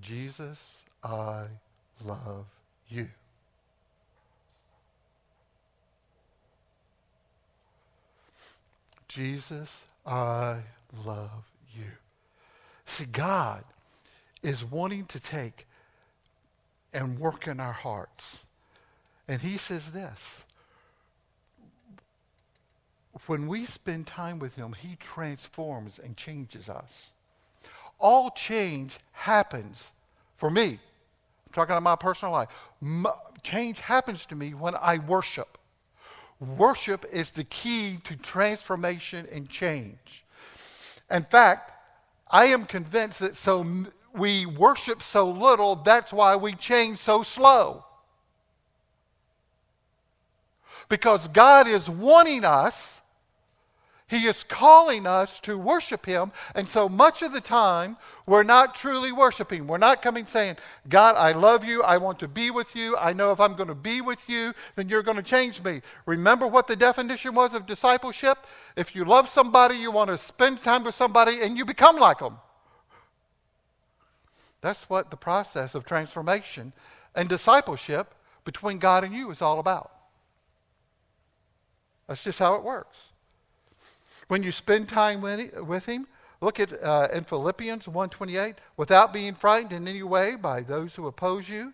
Jesus, 0.02 0.84
I 1.04 1.46
love 2.04 2.46
you? 2.90 3.08
Jesus, 9.16 9.86
I 10.06 10.58
love 11.06 11.46
you. 11.74 11.86
See, 12.86 13.06
God 13.06 13.64
is 14.44 14.66
wanting 14.66 15.06
to 15.06 15.22
take 15.22 15.66
and 16.92 17.18
work 17.18 17.48
in 17.48 17.62
our 17.62 17.72
hearts. 17.72 18.44
And 19.30 19.42
he 19.42 19.56
says 19.56 19.94
this 19.94 20.44
when 23.28 23.48
we 23.48 23.64
spend 23.64 24.06
time 24.06 24.38
with 24.38 24.56
him, 24.56 24.76
he 24.78 24.98
transforms 24.98 25.98
and 25.98 26.18
changes 26.18 26.68
us. 26.68 27.12
All 27.98 28.32
change 28.32 28.98
happens 29.14 29.92
for 30.36 30.52
me. 30.52 30.72
I'm 30.72 31.54
talking 31.54 31.72
about 31.72 31.84
my 31.84 31.96
personal 31.96 32.34
life. 32.34 32.50
change 33.44 33.80
happens 33.80 34.26
to 34.26 34.36
me 34.36 34.54
when 34.54 34.76
I 34.76 34.98
worship. 34.98 35.58
Worship 36.46 37.06
is 37.12 37.32
the 37.32 37.44
key 37.44 37.98
to 38.04 38.16
transformation 38.16 39.28
and 39.32 39.50
change. 39.50 40.26
In 41.10 41.24
fact, 41.24 41.72
I 42.30 42.46
am 42.46 42.66
convinced 42.66 43.20
that 43.20 43.36
so 43.36 43.86
we 44.14 44.46
worship 44.46 45.02
so 45.02 45.30
little, 45.30 45.76
that's 45.76 46.14
why 46.14 46.36
we 46.36 46.54
change 46.54 47.00
so 47.00 47.24
slow. 47.24 47.86
Because 50.88 51.28
God 51.30 51.68
is 51.68 51.90
wanting 51.90 52.46
us, 52.46 52.95
He 54.08 54.28
is 54.28 54.44
calling 54.44 55.08
us 55.08 55.40
to 55.42 55.58
worship 55.58 56.06
Him. 56.06 56.32
And 56.54 56.68
so 56.68 56.88
much 56.88 57.24
of 57.24 57.34
the 57.34 57.42
time, 57.42 57.98
we're 58.28 58.44
not 58.44 58.76
truly 58.76 59.12
worshiping. 59.12 59.66
We're 59.66 59.80
not 59.80 60.04
coming 60.04 60.28
saying, 60.28 60.58
God, 60.88 61.16
I 61.16 61.32
love 61.32 61.66
you. 61.66 61.82
I 61.82 61.98
want 61.98 62.20
to 62.20 62.28
be 62.28 62.52
with 62.52 62.76
you. 62.76 62.96
I 62.98 63.14
know 63.14 63.32
if 63.32 63.40
I'm 63.40 63.56
going 63.56 63.70
to 63.70 63.76
be 63.76 64.02
with 64.02 64.30
you, 64.30 64.54
then 64.76 64.90
you're 64.90 65.02
going 65.02 65.18
to 65.18 65.24
change 65.24 65.64
me. 65.64 65.82
Remember 66.06 66.46
what 66.46 66.68
the 66.68 66.76
definition 66.76 67.34
was 67.34 67.56
of 67.56 67.66
discipleship? 67.66 68.46
If 68.76 68.96
you 68.96 69.06
love 69.06 69.28
somebody, 69.28 69.76
you 69.76 69.90
want 69.90 70.12
to 70.12 70.20
spend 70.20 70.60
time 70.60 70.84
with 70.84 70.94
somebody, 70.94 71.42
and 71.42 71.58
you 71.58 71.66
become 71.66 71.98
like 71.98 72.20
them. 72.20 72.38
That's 74.62 74.88
what 74.88 75.10
the 75.10 75.18
process 75.18 75.74
of 75.74 75.84
transformation 75.84 76.74
and 77.16 77.28
discipleship 77.28 78.14
between 78.44 78.78
God 78.78 79.04
and 79.04 79.16
you 79.16 79.32
is 79.32 79.42
all 79.42 79.60
about. 79.60 79.92
That's 82.08 82.24
just 82.24 82.38
how 82.38 82.54
it 82.54 82.64
works. 82.64 83.10
When 84.28 84.44
you 84.44 84.52
spend 84.52 84.90
time 84.90 85.22
with 85.22 85.86
him, 85.86 86.08
look 86.42 86.60
at 86.60 86.82
uh, 86.84 87.08
in 87.14 87.24
Philippians 87.24 87.86
1:28, 87.86 88.56
without 88.78 89.14
being 89.14 89.36
frightened 89.36 89.74
in 89.74 89.88
any 89.88 90.04
way 90.04 90.36
by 90.36 90.62
those 90.62 90.96
who 90.96 91.08
oppose 91.08 91.48
you, 91.48 91.74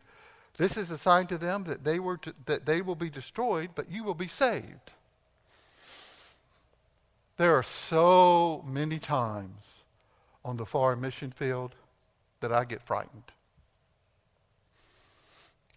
this 0.57 0.77
is 0.77 0.91
a 0.91 0.97
sign 0.97 1.27
to 1.27 1.37
them 1.37 1.63
that 1.63 1.83
they 1.83 1.99
were 1.99 2.17
to, 2.17 2.33
that 2.45 2.65
they 2.65 2.81
will 2.81 2.95
be 2.95 3.09
destroyed, 3.09 3.71
but 3.73 3.89
you 3.89 4.03
will 4.03 4.13
be 4.13 4.27
saved. 4.27 4.91
There 7.37 7.55
are 7.55 7.63
so 7.63 8.63
many 8.67 8.99
times 8.99 9.83
on 10.43 10.57
the 10.57 10.65
foreign 10.65 11.01
mission 11.01 11.31
field 11.31 11.75
that 12.41 12.51
I 12.51 12.65
get 12.65 12.81
frightened. 12.81 13.31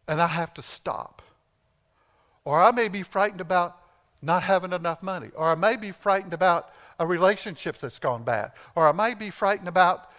And 0.06 0.20
I 0.20 0.26
have 0.26 0.52
to 0.54 0.62
stop. 0.62 1.22
Or 2.44 2.60
I 2.60 2.70
may 2.70 2.88
be 2.88 3.02
frightened 3.02 3.40
about 3.40 3.80
not 4.24 4.42
having 4.42 4.72
enough 4.72 5.02
money. 5.02 5.28
Or 5.34 5.48
I 5.48 5.54
may 5.54 5.76
be 5.76 5.92
frightened 5.92 6.34
about 6.34 6.72
a 6.98 7.06
relationship 7.06 7.78
that's 7.78 7.98
gone 7.98 8.22
bad. 8.24 8.52
Or 8.74 8.88
I 8.88 8.92
may 8.92 9.14
be 9.14 9.30
frightened 9.30 9.68
about 9.68 10.10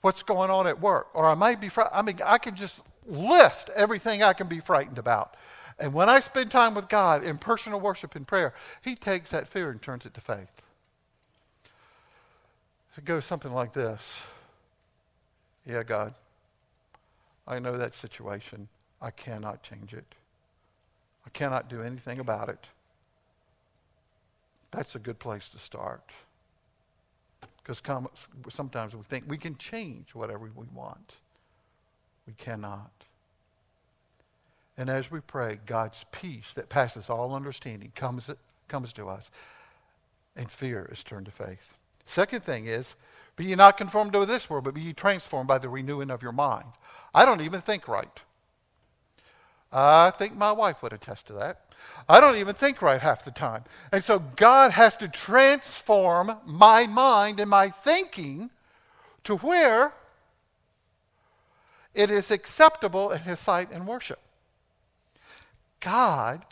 what's 0.00 0.22
going 0.22 0.50
on 0.50 0.66
at 0.66 0.80
work. 0.80 1.08
Or 1.14 1.24
I 1.24 1.34
may 1.34 1.54
be 1.54 1.68
frightened. 1.68 1.98
I 1.98 2.02
mean, 2.02 2.18
I 2.24 2.38
can 2.38 2.54
just 2.54 2.80
list 3.06 3.70
everything 3.74 4.22
I 4.22 4.32
can 4.32 4.46
be 4.46 4.60
frightened 4.60 4.98
about. 4.98 5.34
And 5.78 5.94
when 5.94 6.08
I 6.08 6.20
spend 6.20 6.50
time 6.50 6.74
with 6.74 6.88
God 6.88 7.22
in 7.22 7.38
personal 7.38 7.80
worship 7.80 8.14
and 8.16 8.26
prayer, 8.26 8.52
He 8.82 8.94
takes 8.94 9.30
that 9.30 9.48
fear 9.48 9.70
and 9.70 9.80
turns 9.80 10.06
it 10.06 10.14
to 10.14 10.20
faith. 10.20 10.62
It 12.96 13.04
goes 13.04 13.24
something 13.24 13.52
like 13.52 13.72
this 13.72 14.20
Yeah, 15.64 15.84
God, 15.84 16.14
I 17.46 17.60
know 17.60 17.78
that 17.78 17.94
situation. 17.94 18.68
I 19.00 19.12
cannot 19.12 19.62
change 19.62 19.94
it. 19.94 20.16
I 21.24 21.30
cannot 21.30 21.68
do 21.68 21.82
anything 21.82 22.18
about 22.18 22.48
it. 22.48 22.66
That's 24.70 24.94
a 24.94 24.98
good 24.98 25.18
place 25.18 25.48
to 25.50 25.58
start. 25.58 26.10
Because 27.56 27.82
sometimes 28.48 28.96
we 28.96 29.02
think 29.02 29.24
we 29.28 29.38
can 29.38 29.56
change 29.56 30.14
whatever 30.14 30.50
we 30.54 30.66
want. 30.74 31.14
We 32.26 32.32
cannot. 32.34 32.90
And 34.76 34.88
as 34.88 35.10
we 35.10 35.20
pray, 35.20 35.58
God's 35.66 36.04
peace 36.12 36.52
that 36.54 36.68
passes 36.68 37.10
all 37.10 37.34
understanding 37.34 37.92
comes, 37.94 38.30
comes 38.68 38.92
to 38.94 39.08
us, 39.08 39.30
and 40.36 40.50
fear 40.50 40.88
is 40.92 41.02
turned 41.02 41.26
to 41.26 41.32
faith. 41.32 41.74
Second 42.04 42.42
thing 42.42 42.66
is, 42.66 42.94
be 43.36 43.46
ye 43.46 43.54
not 43.54 43.76
conformed 43.76 44.12
to 44.12 44.24
this 44.24 44.48
world, 44.48 44.64
but 44.64 44.74
be 44.74 44.80
ye 44.80 44.92
transformed 44.92 45.48
by 45.48 45.58
the 45.58 45.68
renewing 45.68 46.10
of 46.10 46.22
your 46.22 46.32
mind. 46.32 46.68
I 47.14 47.24
don't 47.24 47.40
even 47.40 47.60
think 47.60 47.88
right. 47.88 48.22
I 49.72 50.10
think 50.10 50.36
my 50.36 50.52
wife 50.52 50.82
would 50.82 50.92
attest 50.92 51.26
to 51.26 51.32
that. 51.34 51.67
I 52.08 52.20
don't 52.20 52.36
even 52.36 52.54
think 52.54 52.80
right 52.80 53.00
half 53.00 53.24
the 53.24 53.30
time. 53.30 53.64
And 53.92 54.02
so 54.02 54.18
God 54.18 54.72
has 54.72 54.96
to 54.96 55.08
transform 55.08 56.36
my 56.46 56.86
mind 56.86 57.40
and 57.40 57.50
my 57.50 57.70
thinking 57.70 58.50
to 59.24 59.36
where 59.36 59.92
it 61.94 62.10
is 62.10 62.30
acceptable 62.30 63.10
in 63.10 63.20
His 63.20 63.38
sight 63.40 63.70
and 63.70 63.86
worship. 63.86 64.20
God 65.80 66.44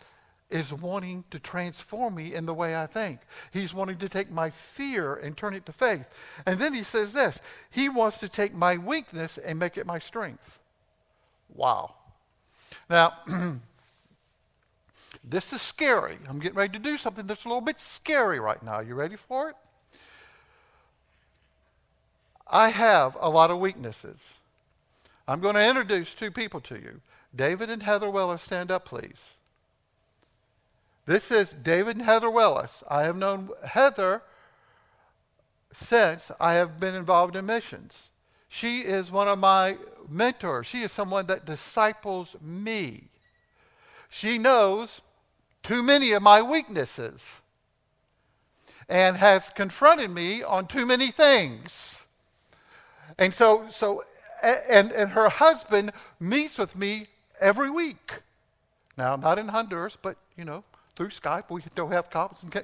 is 0.49 0.71
wanting 0.71 1.25
to 1.31 1.39
transform 1.39 2.15
me 2.15 2.33
in 2.33 2.45
the 2.45 2.53
way 2.53 2.75
I 2.75 2.85
think. 2.85 3.19
He's 3.51 3.73
wanting 3.73 3.97
to 3.97 4.09
take 4.09 4.31
my 4.31 4.49
fear 4.49 5.15
and 5.15 5.35
turn 5.35 5.53
it 5.53 5.65
to 5.65 5.73
faith. 5.73 6.07
And 6.45 6.59
then 6.59 6.73
he 6.73 6.83
says 6.83 7.13
this 7.13 7.41
He 7.69 7.89
wants 7.89 8.19
to 8.19 8.29
take 8.29 8.53
my 8.53 8.77
weakness 8.77 9.37
and 9.37 9.59
make 9.59 9.77
it 9.77 9.85
my 9.85 9.99
strength. 9.99 10.59
Wow. 11.53 11.95
Now, 12.89 13.13
this 15.29 15.51
is 15.51 15.61
scary. 15.61 16.17
I'm 16.29 16.39
getting 16.39 16.57
ready 16.57 16.73
to 16.73 16.79
do 16.79 16.97
something 16.97 17.27
that's 17.27 17.45
a 17.45 17.47
little 17.47 17.61
bit 17.61 17.79
scary 17.79 18.39
right 18.39 18.61
now. 18.63 18.79
You 18.79 18.95
ready 18.95 19.15
for 19.15 19.49
it? 19.49 19.55
I 22.49 22.69
have 22.69 23.17
a 23.19 23.29
lot 23.29 23.51
of 23.51 23.59
weaknesses. 23.59 24.35
I'm 25.27 25.41
going 25.41 25.55
to 25.55 25.67
introduce 25.67 26.13
two 26.13 26.31
people 26.31 26.61
to 26.61 26.75
you. 26.75 27.01
David 27.35 27.69
and 27.69 27.83
Heather 27.83 28.09
Willis, 28.09 28.41
stand 28.41 28.71
up, 28.71 28.85
please. 28.85 29.33
This 31.05 31.29
is 31.29 31.53
David 31.53 31.97
and 31.97 32.05
Heather 32.05 32.29
Willis. 32.29 32.83
I 32.89 33.03
have 33.03 33.17
known 33.17 33.49
Heather 33.65 34.21
since 35.73 36.31
I 36.39 36.53
have 36.53 36.79
been 36.79 36.95
involved 36.95 37.35
in 37.35 37.45
missions. 37.45 38.09
She 38.47 38.81
is 38.81 39.11
one 39.11 39.27
of 39.27 39.39
my 39.39 39.77
mentors. 40.09 40.67
She 40.67 40.81
is 40.83 40.91
someone 40.91 41.27
that 41.27 41.45
disciples 41.45 42.37
me. 42.41 43.03
She 44.09 44.37
knows 44.37 45.01
too 45.67 45.83
many 45.83 46.13
of 46.13 46.23
my 46.23 46.41
weaknesses 46.41 47.41
and 48.87 49.17
has 49.17 49.49
confronted 49.49 50.09
me 50.09 50.41
on 50.41 50.65
too 50.65 50.85
many 50.85 51.07
things. 51.07 52.03
And 53.17 53.33
so, 53.33 53.65
so 53.67 54.05
and, 54.41 54.91
and 54.93 55.11
her 55.11 55.27
husband 55.27 55.91
meets 56.21 56.57
with 56.57 56.75
me 56.77 57.07
every 57.41 57.69
week. 57.69 58.21
Now, 58.97 59.17
not 59.17 59.37
in 59.39 59.49
Honduras, 59.49 59.97
but, 60.01 60.15
you 60.37 60.45
know, 60.45 60.63
through 60.95 61.09
Skype. 61.09 61.49
We 61.49 61.63
don't 61.75 61.91
have 61.91 62.09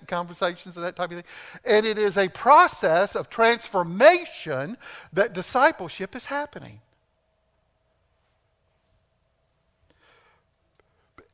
conversations 0.08 0.78
and 0.78 0.86
that 0.86 0.96
type 0.96 1.12
of 1.12 1.18
thing. 1.18 1.26
And 1.66 1.86
it 1.86 1.98
is 1.98 2.18
a 2.18 2.30
process 2.30 3.18
of 3.18 3.30
transformation 3.30 4.78
that 5.12 5.34
discipleship 5.34 6.16
is 6.16 6.26
happening. 6.26 6.80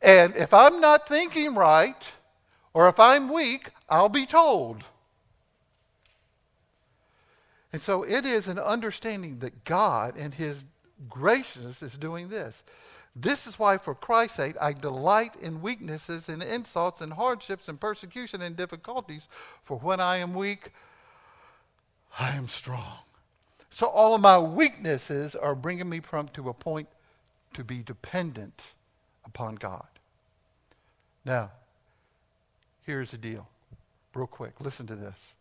And 0.01 0.35
if 0.35 0.53
I'm 0.53 0.79
not 0.79 1.07
thinking 1.07 1.55
right, 1.55 2.03
or 2.73 2.88
if 2.88 2.99
I'm 2.99 3.31
weak, 3.31 3.71
I'll 3.89 4.09
be 4.09 4.25
told. 4.25 4.83
And 7.71 7.81
so 7.81 8.03
it 8.03 8.25
is 8.25 8.47
an 8.47 8.59
understanding 8.59 9.39
that 9.39 9.63
God 9.63 10.15
and 10.17 10.33
His 10.33 10.65
graciousness 11.09 11.83
is 11.83 11.97
doing 11.97 12.29
this. 12.29 12.63
This 13.15 13.47
is 13.47 13.59
why, 13.59 13.77
for 13.77 13.95
Christ's 13.95 14.38
sake, 14.38 14.55
I 14.62 14.73
delight 14.73 15.35
in 15.35 15.62
weaknesses 15.62 16.29
and 16.29 16.41
insults 16.41 17.01
and 17.01 17.12
hardships 17.12 17.67
and 17.67 17.79
persecution 17.79 18.41
and 18.41 18.55
difficulties, 18.55 19.27
for 19.63 19.77
when 19.77 19.99
I 19.99 20.17
am 20.17 20.33
weak, 20.33 20.71
I 22.17 22.31
am 22.31 22.47
strong. 22.47 22.99
So 23.69 23.88
all 23.88 24.15
of 24.15 24.21
my 24.21 24.39
weaknesses 24.39 25.35
are 25.35 25.55
bringing 25.55 25.89
me 25.89 25.99
from 25.99 26.27
to 26.29 26.49
a 26.49 26.53
point 26.53 26.88
to 27.53 27.63
be 27.63 27.79
dependent 27.79 28.73
upon 29.29 29.55
God. 29.55 29.87
Now, 31.23 31.51
here's 32.85 33.11
the 33.11 33.17
deal. 33.17 33.47
Real 34.13 34.27
quick, 34.27 34.59
listen 34.59 34.87
to 34.87 34.95
this. 34.95 35.33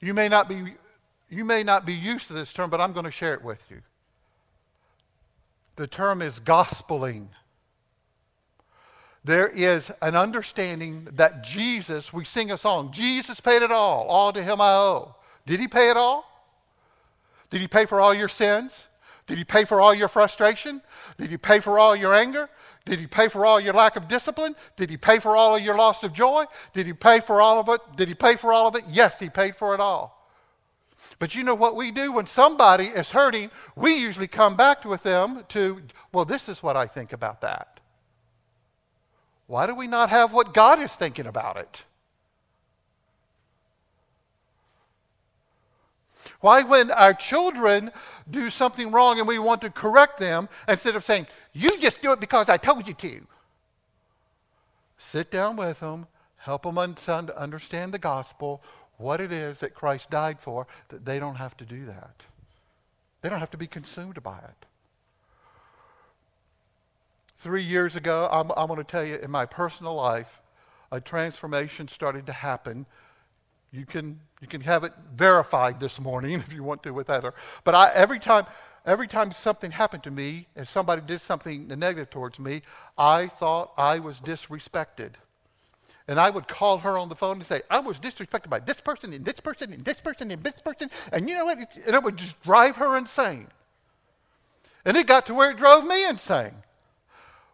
You 0.00 0.14
may 0.14 0.28
not 0.28 0.48
be, 0.48 0.74
you 1.30 1.44
may 1.44 1.62
not 1.62 1.86
be 1.86 1.94
used 1.94 2.26
to 2.26 2.32
this 2.32 2.52
term, 2.52 2.70
but 2.70 2.80
I'm 2.80 2.92
going 2.92 3.04
to 3.04 3.10
share 3.10 3.34
it 3.34 3.42
with 3.42 3.64
you. 3.70 3.78
The 5.76 5.86
term 5.86 6.22
is 6.22 6.40
gospeling. 6.40 7.28
There 9.24 9.48
is 9.48 9.92
an 10.02 10.16
understanding 10.16 11.08
that 11.12 11.44
Jesus, 11.44 12.12
we 12.12 12.24
sing 12.24 12.50
a 12.50 12.58
song, 12.58 12.90
Jesus 12.92 13.40
paid 13.40 13.62
it 13.62 13.70
all, 13.70 14.06
all 14.06 14.32
to 14.32 14.42
him 14.42 14.60
I 14.60 14.72
owe. 14.72 15.14
Did 15.46 15.60
he 15.60 15.68
pay 15.68 15.90
it 15.90 15.96
all? 15.96 16.24
Did 17.50 17.60
he 17.60 17.68
pay 17.68 17.86
for 17.86 18.00
all 18.00 18.12
your 18.12 18.28
sins? 18.28 18.86
Did 19.28 19.38
he 19.38 19.44
pay 19.44 19.64
for 19.64 19.80
all 19.80 19.94
your 19.94 20.08
frustration? 20.08 20.82
Did 21.18 21.30
he 21.30 21.36
pay 21.36 21.60
for 21.60 21.78
all 21.78 21.94
your 21.94 22.14
anger? 22.14 22.48
Did 22.86 22.98
he 22.98 23.06
pay 23.06 23.28
for 23.28 23.44
all 23.44 23.60
your 23.60 23.74
lack 23.74 23.94
of 23.96 24.08
discipline? 24.08 24.56
Did 24.76 24.88
he 24.88 24.96
pay 24.96 25.18
for 25.18 25.36
all 25.36 25.54
of 25.54 25.62
your 25.62 25.76
loss 25.76 26.02
of 26.02 26.14
joy? 26.14 26.46
Did 26.72 26.86
he 26.86 26.94
pay 26.94 27.20
for 27.20 27.40
all 27.40 27.60
of 27.60 27.68
it? 27.68 27.80
Did 27.96 28.08
he 28.08 28.14
pay 28.14 28.36
for 28.36 28.52
all 28.52 28.66
of 28.66 28.74
it? 28.74 28.84
Yes, 28.88 29.20
he 29.20 29.28
paid 29.28 29.54
for 29.54 29.74
it 29.74 29.80
all. 29.80 30.18
But 31.18 31.34
you 31.34 31.44
know 31.44 31.54
what 31.54 31.76
we 31.76 31.90
do 31.90 32.12
when 32.12 32.24
somebody 32.24 32.86
is 32.86 33.10
hurting? 33.10 33.50
We 33.76 33.96
usually 33.96 34.28
come 34.28 34.56
back 34.56 34.86
with 34.86 35.02
them 35.02 35.44
to, 35.48 35.82
well, 36.12 36.24
this 36.24 36.48
is 36.48 36.62
what 36.62 36.76
I 36.76 36.86
think 36.86 37.12
about 37.12 37.42
that. 37.42 37.80
Why 39.46 39.66
do 39.66 39.74
we 39.74 39.86
not 39.86 40.08
have 40.08 40.32
what 40.32 40.54
God 40.54 40.80
is 40.80 40.94
thinking 40.94 41.26
about 41.26 41.58
it? 41.58 41.84
Why, 46.40 46.62
when 46.62 46.90
our 46.90 47.14
children 47.14 47.90
do 48.30 48.48
something 48.48 48.92
wrong 48.92 49.18
and 49.18 49.26
we 49.26 49.38
want 49.38 49.62
to 49.62 49.70
correct 49.70 50.18
them, 50.18 50.48
instead 50.68 50.94
of 50.94 51.04
saying, 51.04 51.26
You 51.52 51.78
just 51.80 52.00
do 52.00 52.12
it 52.12 52.20
because 52.20 52.48
I 52.48 52.56
told 52.56 52.86
you 52.86 52.94
to, 52.94 53.26
sit 54.98 55.30
down 55.30 55.56
with 55.56 55.80
them, 55.80 56.06
help 56.36 56.62
them 56.62 56.78
understand 56.78 57.92
the 57.92 57.98
gospel, 57.98 58.62
what 58.98 59.20
it 59.20 59.32
is 59.32 59.60
that 59.60 59.74
Christ 59.74 60.10
died 60.10 60.40
for, 60.40 60.66
that 60.88 61.04
they 61.04 61.18
don't 61.18 61.36
have 61.36 61.56
to 61.56 61.64
do 61.64 61.86
that. 61.86 62.22
They 63.22 63.28
don't 63.28 63.40
have 63.40 63.50
to 63.52 63.58
be 63.58 63.66
consumed 63.66 64.22
by 64.22 64.38
it. 64.38 64.66
Three 67.38 67.62
years 67.62 67.96
ago, 67.96 68.28
I'm, 68.30 68.50
I'm 68.56 68.66
going 68.66 68.78
to 68.78 68.84
tell 68.84 69.04
you, 69.04 69.16
in 69.16 69.30
my 69.30 69.46
personal 69.46 69.94
life, 69.94 70.40
a 70.90 71.00
transformation 71.00 71.86
started 71.86 72.26
to 72.26 72.32
happen. 72.32 72.86
You 73.70 73.84
can, 73.84 74.18
you 74.40 74.48
can 74.48 74.60
have 74.62 74.84
it 74.84 74.92
verified 75.14 75.78
this 75.80 76.00
morning 76.00 76.32
if 76.46 76.52
you 76.52 76.62
want 76.62 76.82
to 76.84 76.92
with 76.92 77.08
Heather. 77.08 77.34
But 77.64 77.74
I, 77.74 77.92
every 77.92 78.18
time, 78.18 78.46
every 78.86 79.06
time 79.06 79.32
something 79.32 79.70
happened 79.70 80.02
to 80.04 80.10
me, 80.10 80.46
and 80.56 80.66
somebody 80.66 81.02
did 81.02 81.20
something 81.20 81.68
negative 81.68 82.10
towards 82.10 82.38
me, 82.38 82.62
I 82.96 83.28
thought 83.28 83.72
I 83.76 83.98
was 83.98 84.20
disrespected. 84.20 85.12
And 86.08 86.18
I 86.18 86.30
would 86.30 86.48
call 86.48 86.78
her 86.78 86.96
on 86.96 87.10
the 87.10 87.14
phone 87.14 87.36
and 87.36 87.46
say, 87.46 87.60
I 87.70 87.80
was 87.80 88.00
disrespected 88.00 88.48
by 88.48 88.60
this 88.60 88.80
person 88.80 89.12
and 89.12 89.24
this 89.24 89.40
person 89.40 89.74
and 89.74 89.84
this 89.84 89.98
person 89.98 90.30
and 90.30 90.42
this 90.42 90.58
person. 90.64 90.90
And 91.12 91.28
you 91.28 91.36
know 91.36 91.44
what? 91.44 91.58
And 91.58 91.94
it 91.94 92.02
would 92.02 92.16
just 92.16 92.42
drive 92.42 92.76
her 92.76 92.96
insane. 92.96 93.48
And 94.86 94.96
it 94.96 95.06
got 95.06 95.26
to 95.26 95.34
where 95.34 95.50
it 95.50 95.58
drove 95.58 95.84
me 95.84 96.08
insane. 96.08 96.54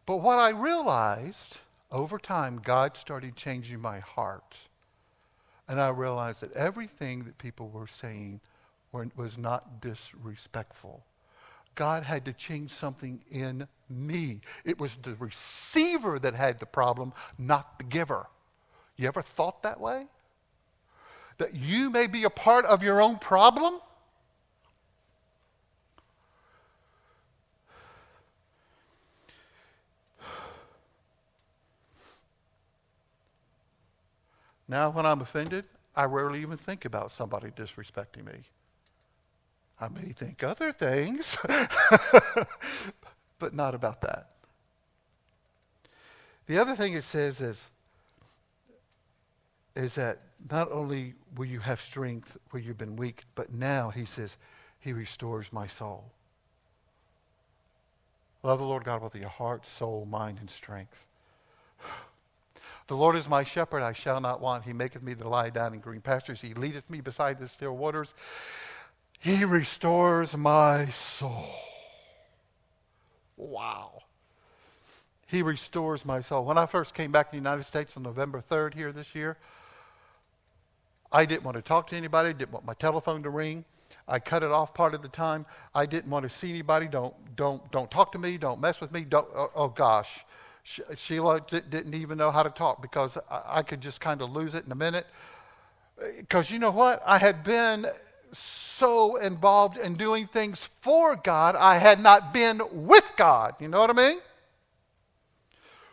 But 0.07 0.19
what 0.19 0.39
I 0.39 0.51
realized 0.51 1.59
over 1.91 2.17
time, 2.17 2.61
God 2.63 2.97
started 2.97 3.35
changing 3.35 3.81
my 3.81 3.99
heart. 3.99 4.57
And 5.69 5.81
I 5.81 5.89
realized 5.89 6.43
that 6.43 6.53
everything 6.53 7.25
that 7.25 7.39
people 7.39 7.69
were 7.69 7.87
saying 7.87 8.41
was 9.17 9.39
not 9.39 9.81
disrespectful. 9.81 11.05
God 11.75 12.05
had 12.05 12.25
to 12.27 12.33
change 12.33 12.71
something 12.71 13.21
in 13.31 13.67
me. 13.89 14.41
It 14.65 14.79
was 14.79 14.97
the 14.97 15.15
receiver 15.17 16.19
that 16.21 16.35
had 16.35 16.61
the 16.61 16.67
problem, 16.67 17.13
not 17.39 17.79
the 17.79 17.85
giver. 17.85 18.27
You 18.97 19.09
ever 19.09 19.23
thought 19.23 19.63
that 19.65 19.81
way? 19.81 20.07
That 21.39 21.55
you 21.55 21.91
may 21.91 22.07
be 22.07 22.23
a 22.25 22.31
part 22.31 22.65
of 22.67 22.83
your 22.85 23.03
own 23.03 23.19
problem? 23.19 23.81
Now, 34.69 34.91
when 34.91 35.07
I'm 35.07 35.21
offended, 35.21 35.65
I 35.95 36.05
rarely 36.05 36.41
even 36.43 36.57
think 36.57 36.85
about 36.85 37.11
somebody 37.11 37.51
disrespecting 37.51 38.27
me. 38.27 38.41
I 39.81 39.89
may 39.89 40.13
think 40.13 40.43
other 40.43 40.73
things, 40.73 41.37
but 43.39 43.55
not 43.55 43.75
about 43.75 44.01
that. 44.03 44.31
The 46.47 46.59
other 46.59 46.75
thing 46.75 46.95
it 46.95 47.05
says 47.05 47.41
is 47.41 47.71
is 49.75 49.95
that 49.97 50.21
not 50.51 50.71
only 50.71 51.15
will 51.37 51.47
you 51.47 51.59
have 51.59 51.81
strength 51.81 52.37
where 52.51 52.63
you've 52.63 52.79
been 52.79 52.97
weak, 52.97 53.25
but 53.35 53.53
now, 53.53 53.91
he 53.91 54.05
says, 54.05 54.37
he 54.79 54.93
restores 54.93 55.53
my 55.53 55.67
soul. 55.67 56.13
Love 58.43 58.59
the 58.59 58.67
Lord 58.67 58.85
God 58.85 59.03
with 59.03 59.17
your 59.17 59.29
heart, 59.29 59.67
soul, 59.67 60.07
mind, 60.09 60.39
and 60.39 60.51
strength. 60.51 61.07
The 62.87 62.97
Lord 62.97 63.17
is 63.17 63.29
my 63.29 63.45
shepherd, 63.45 63.83
I 63.83 63.95
shall 63.95 64.21
not 64.21 64.41
want. 64.41 64.65
He 64.65 64.73
maketh 64.73 65.03
me 65.03 65.15
to 65.15 65.29
lie 65.29 65.51
down 65.51 65.73
in 65.73 65.81
green 65.81 66.03
pastures. 66.03 66.41
He 66.41 66.53
leadeth 66.55 66.89
me 66.91 67.01
beside 67.01 67.39
the 67.39 67.49
still 67.49 67.77
waters. 67.77 68.15
He 69.21 69.45
restores 69.45 70.37
my 70.37 70.87
soul. 70.87 71.47
Wow. 73.37 74.03
He 75.27 75.43
restores 75.43 76.05
my 76.05 76.21
soul. 76.21 76.45
When 76.45 76.59
I 76.59 76.67
first 76.67 76.95
came 76.95 77.11
back 77.11 77.29
to 77.29 77.31
the 77.33 77.39
United 77.39 77.65
States 77.65 77.97
on 77.97 78.03
November 78.03 78.43
3rd 78.43 78.75
here 78.75 78.93
this 78.93 79.15
year, 79.15 79.39
I 81.11 81.25
didn't 81.25 81.45
want 81.45 81.57
to 81.57 81.63
talk 81.63 81.87
to 81.89 81.97
anybody, 81.97 82.35
didn't 82.35 82.53
want 82.53 82.67
my 82.67 82.75
telephone 82.75 83.23
to 83.23 83.31
ring. 83.31 83.65
I 84.07 84.19
cut 84.19 84.43
it 84.43 84.51
off 84.51 84.75
part 84.75 84.95
of 84.95 85.01
the 85.01 85.09
time. 85.09 85.47
I 85.75 85.87
didn't 85.87 86.11
want 86.11 86.25
to 86.25 86.29
see 86.29 86.51
anybody. 86.51 86.87
Don't, 86.87 87.15
don't, 87.37 87.71
don't 87.71 87.91
talk 87.91 88.13
to 88.13 88.19
me. 88.19 88.37
Don't 88.37 88.61
mess 88.61 88.81
with 88.81 88.93
me. 88.93 89.01
Don't, 89.03 89.27
oh, 89.35 89.51
oh 89.55 89.69
gosh. 89.69 90.27
Sheila 90.65 91.41
didn't 91.41 91.95
even 91.95 92.17
know 92.19 92.31
how 92.31 92.43
to 92.43 92.51
talk 92.51 92.81
because 92.81 93.19
I 93.31 93.63
could 93.63 93.81
just 93.81 94.01
kind 94.01 94.23
of 94.23 94.33
lose 94.33 94.55
it 94.55 94.65
in 94.65 94.73
a 94.73 94.75
minute. 94.75 95.07
Because 96.17 96.51
you 96.51 96.59
know 96.59 96.71
what? 96.71 97.03
I 97.07 97.19
had 97.19 97.45
been 97.45 97.87
so 98.33 99.17
involved 99.17 99.77
in 99.77 99.95
doing 99.95 100.27
things 100.27 100.69
for 100.81 101.17
God, 101.17 101.55
I 101.55 101.79
had 101.79 102.01
not 102.01 102.33
been 102.33 102.61
with 102.73 103.13
God. 103.17 103.55
You 103.61 103.69
know 103.69 103.79
what 103.79 103.91
I 103.91 103.93
mean? 103.93 104.19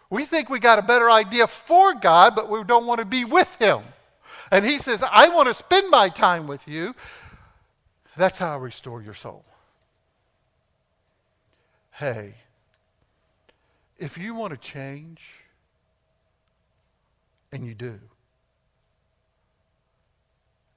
We 0.10 0.26
think 0.26 0.50
we 0.50 0.60
got 0.60 0.80
a 0.80 0.82
better 0.82 1.10
idea 1.10 1.48
for 1.48 1.94
God, 1.94 2.36
but 2.36 2.50
we 2.50 2.64
don't 2.64 2.86
want 2.86 3.00
to 3.00 3.06
be 3.06 3.26
with 3.26 3.56
Him. 3.56 3.82
And 4.52 4.66
He 4.66 4.78
says, 4.78 5.04
I 5.10 5.30
want 5.30 5.48
to 5.48 5.54
spend 5.54 5.90
my 5.90 6.10
time 6.10 6.48
with 6.48 6.68
you. 6.68 6.96
That's 8.18 8.40
how 8.40 8.54
I 8.54 8.58
restore 8.58 9.02
your 9.02 9.14
soul. 9.14 9.46
Hey, 11.92 12.36
if 14.02 14.18
you 14.18 14.34
want 14.34 14.52
to 14.52 14.58
change, 14.58 15.44
and 17.54 17.66
you 17.66 17.76
do, 17.76 18.00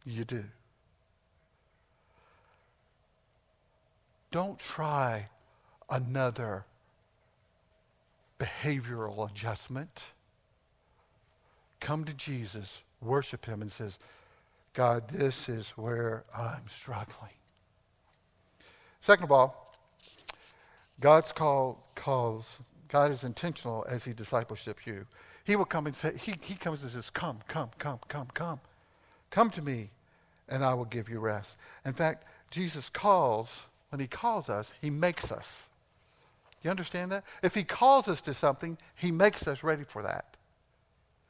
you 0.05 0.25
do. 0.27 0.45
Don't 4.31 4.59
try 4.59 5.29
another 5.89 6.67
behavioral 8.39 9.31
adjustment. 9.31 10.03
Come 11.81 12.05
to 12.05 12.13
Jesus, 12.13 12.83
worship 13.01 13.47
Him, 13.47 13.63
and 13.63 13.73
says, 13.73 13.99
God, 14.75 15.09
this 15.09 15.49
is 15.49 15.71
where 15.71 16.25
I'm 16.37 16.69
struggling. 16.69 17.31
Second 19.01 19.25
of 19.25 19.33
all, 19.33 19.73
God's 21.01 21.33
call 21.33 21.89
calls, 21.95 22.59
God 22.88 23.11
is 23.11 23.25
intentional 23.25 23.87
as 23.88 24.05
He 24.05 24.12
discipleship 24.12 24.87
you. 24.87 25.07
He 25.44 25.57
will 25.57 25.64
come 25.64 25.87
and 25.87 25.94
say, 25.94 26.16
He, 26.16 26.35
he 26.42 26.55
comes 26.55 26.83
and 26.83 26.92
says, 26.92 27.11
Come, 27.11 27.38
come, 27.49 27.70
come, 27.79 27.99
come, 28.09 28.29
come. 28.35 28.61
Come 29.31 29.51
to 29.51 29.62
me, 29.62 29.90
and 30.49 30.64
I 30.64 30.75
will 30.75 30.85
give 30.85 31.09
you 31.09 31.18
rest. 31.18 31.57
In 31.85 31.92
fact, 31.92 32.25
Jesus 32.51 32.88
calls, 32.88 33.66
when 33.90 34.01
He 34.01 34.07
calls 34.07 34.49
us, 34.49 34.73
He 34.81 34.90
makes 34.90 35.33
us. 35.33 35.68
You 36.62 36.70
understand 36.70 37.12
that? 37.12 37.25
If 37.42 37.55
He 37.55 37.64
calls 37.64 38.09
us 38.09 38.20
to 38.23 38.35
something, 38.35 38.79
He 38.94 39.11
makes 39.11 39.47
us 39.47 39.62
ready 39.62 39.85
for 39.85 40.03
that. 40.03 40.37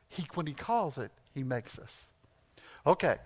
He, 0.09 0.27
when 0.35 0.47
He 0.47 0.53
calls 0.55 0.99
it, 0.99 1.11
He 1.35 1.43
makes 1.43 1.79
us. 1.79 2.07
Okay, 2.87 3.17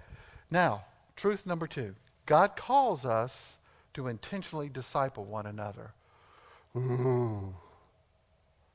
now, 0.50 0.84
truth 1.16 1.44
number 1.44 1.66
two 1.66 1.94
God 2.24 2.56
calls 2.56 3.04
us 3.04 3.58
to 3.94 4.06
intentionally 4.06 4.68
disciple 4.68 5.24
one 5.24 5.46
another. 5.46 5.92
Ooh, 6.76 7.54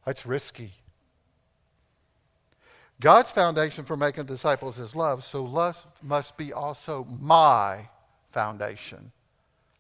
that's 0.06 0.26
risky. 0.26 0.74
God's 3.00 3.32
foundation 3.32 3.84
for 3.84 3.98
making 3.98 4.26
disciples 4.26 4.80
is 4.80 4.96
love, 4.96 5.24
so 5.24 5.44
love 5.44 5.86
must 6.02 6.38
be 6.38 6.54
also 6.54 7.06
my 7.20 7.90
foundation 8.32 9.12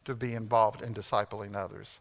to 0.05 0.15
be 0.15 0.33
involved 0.33 0.81
in 0.81 0.93
discipling 0.93 1.55
others. 1.55 1.99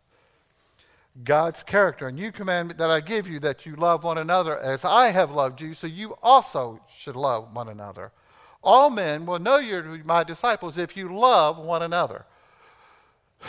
God's 1.24 1.62
character. 1.62 2.08
A 2.08 2.12
new 2.12 2.32
commandment 2.32 2.78
that 2.78 2.90
I 2.90 3.00
give 3.00 3.28
you 3.28 3.38
that 3.40 3.66
you 3.66 3.76
love 3.76 4.02
one 4.02 4.18
another 4.18 4.58
as 4.58 4.84
I 4.84 5.10
have 5.10 5.30
loved 5.30 5.60
you, 5.60 5.74
so 5.74 5.86
you 5.86 6.16
also 6.22 6.80
should 6.96 7.16
love 7.16 7.54
one 7.54 7.68
another. 7.68 8.12
All 8.62 8.90
men 8.90 9.26
will 9.26 9.38
know 9.38 9.58
you're 9.58 9.82
my 10.04 10.24
disciples 10.24 10.78
if 10.78 10.96
you 10.96 11.14
love 11.14 11.58
one 11.58 11.82
another. 11.82 12.24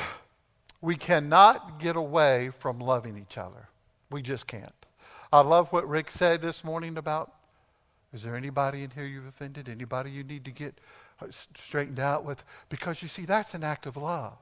We 0.81 0.95
cannot 0.95 1.79
get 1.79 1.95
away 1.95 2.49
from 2.49 2.79
loving 2.79 3.17
each 3.17 3.37
other. 3.37 3.69
We 4.13 4.21
just 4.21 4.45
can't. 4.45 4.85
I 5.31 5.41
love 5.41 5.73
what 5.73 5.89
Rick 5.89 6.11
said 6.11 6.43
this 6.43 6.63
morning 6.63 6.99
about 6.99 7.33
is 8.13 8.21
there 8.21 8.35
anybody 8.35 8.83
in 8.83 8.91
here 8.91 9.05
you've 9.05 9.25
offended? 9.25 9.67
Anybody 9.67 10.11
you 10.11 10.23
need 10.23 10.45
to 10.45 10.51
get 10.51 10.79
uh, 11.19 11.25
straightened 11.31 11.99
out 11.99 12.23
with? 12.23 12.43
Because 12.69 13.01
you 13.01 13.07
see, 13.07 13.25
that's 13.25 13.55
an 13.55 13.63
act 13.63 13.87
of 13.87 13.97
love. 13.97 14.37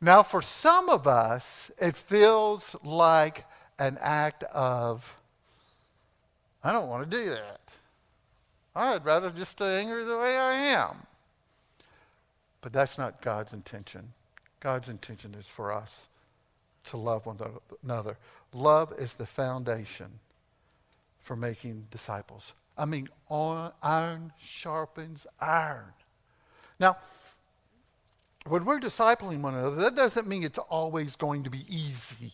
Now, 0.00 0.24
for 0.24 0.42
some 0.42 0.88
of 0.88 1.06
us, 1.06 1.70
it 1.78 1.94
feels 1.94 2.74
like 2.82 3.44
an 3.78 3.98
act 4.00 4.42
of, 4.52 5.16
I 6.64 6.72
don't 6.72 6.88
want 6.88 7.08
to 7.08 7.16
do 7.16 7.30
that. 7.30 7.60
I'd 8.74 9.04
rather 9.04 9.30
just 9.30 9.52
stay 9.52 9.78
angry 9.78 10.04
the 10.04 10.18
way 10.18 10.36
I 10.36 10.54
am. 10.56 11.06
But 12.62 12.72
that's 12.72 12.98
not 12.98 13.22
God's 13.22 13.52
intention. 13.52 14.12
God's 14.58 14.88
intention 14.88 15.36
is 15.38 15.46
for 15.46 15.72
us 15.72 16.08
to 16.86 16.96
love 16.96 17.26
one 17.26 17.38
another. 17.82 18.16
Love 18.52 18.92
is 18.98 19.14
the 19.14 19.26
foundation 19.26 20.06
for 21.18 21.36
making 21.36 21.86
disciples. 21.90 22.52
I 22.78 22.84
mean, 22.84 23.08
iron 23.30 24.32
sharpens 24.38 25.26
iron. 25.40 25.92
Now, 26.78 26.98
when 28.46 28.64
we're 28.64 28.78
discipling 28.78 29.40
one 29.40 29.54
another, 29.54 29.76
that 29.76 29.96
doesn't 29.96 30.26
mean 30.26 30.44
it's 30.44 30.58
always 30.58 31.16
going 31.16 31.44
to 31.44 31.50
be 31.50 31.64
easy. 31.68 32.32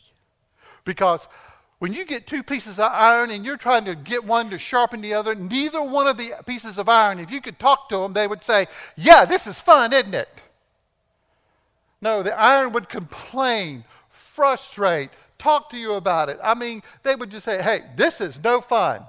Because 0.84 1.28
when 1.78 1.92
you 1.92 2.04
get 2.04 2.26
two 2.26 2.42
pieces 2.42 2.78
of 2.78 2.92
iron 2.92 3.30
and 3.30 3.44
you're 3.44 3.56
trying 3.56 3.84
to 3.86 3.94
get 3.94 4.24
one 4.24 4.50
to 4.50 4.58
sharpen 4.58 5.00
the 5.00 5.14
other, 5.14 5.34
neither 5.34 5.82
one 5.82 6.06
of 6.06 6.16
the 6.16 6.32
pieces 6.46 6.78
of 6.78 6.88
iron, 6.88 7.18
if 7.18 7.30
you 7.30 7.40
could 7.40 7.58
talk 7.58 7.88
to 7.88 7.98
them, 7.98 8.12
they 8.12 8.26
would 8.26 8.42
say, 8.42 8.66
Yeah, 8.96 9.24
this 9.24 9.46
is 9.46 9.60
fun, 9.60 9.92
isn't 9.92 10.14
it? 10.14 10.28
No, 12.00 12.22
the 12.22 12.38
iron 12.38 12.72
would 12.72 12.88
complain, 12.88 13.84
frustrate, 14.34 15.10
talk 15.38 15.70
to 15.70 15.76
you 15.76 15.94
about 15.94 16.28
it. 16.28 16.38
I 16.42 16.54
mean, 16.54 16.82
they 17.02 17.14
would 17.14 17.30
just 17.30 17.44
say, 17.44 17.62
hey, 17.62 17.82
this 17.96 18.20
is 18.20 18.42
no 18.42 18.60
fun. 18.60 19.02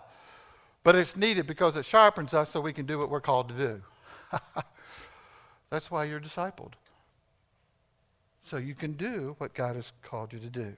But 0.83 0.95
it's 0.95 1.15
needed 1.15 1.47
because 1.47 1.77
it 1.77 1.85
sharpens 1.85 2.33
us 2.33 2.49
so 2.49 2.59
we 2.59 2.73
can 2.73 2.85
do 2.85 2.99
what 2.99 3.09
we're 3.09 3.21
called 3.21 3.49
to 3.49 3.55
do. 3.55 3.81
That's 5.69 5.89
why 5.89 6.03
you're 6.03 6.19
discipled. 6.19 6.73
So 8.43 8.57
you 8.57 8.75
can 8.75 8.93
do 8.93 9.35
what 9.37 9.53
God 9.53 9.77
has 9.77 9.93
called 10.01 10.33
you 10.33 10.39
to 10.39 10.49
do. 10.49 10.75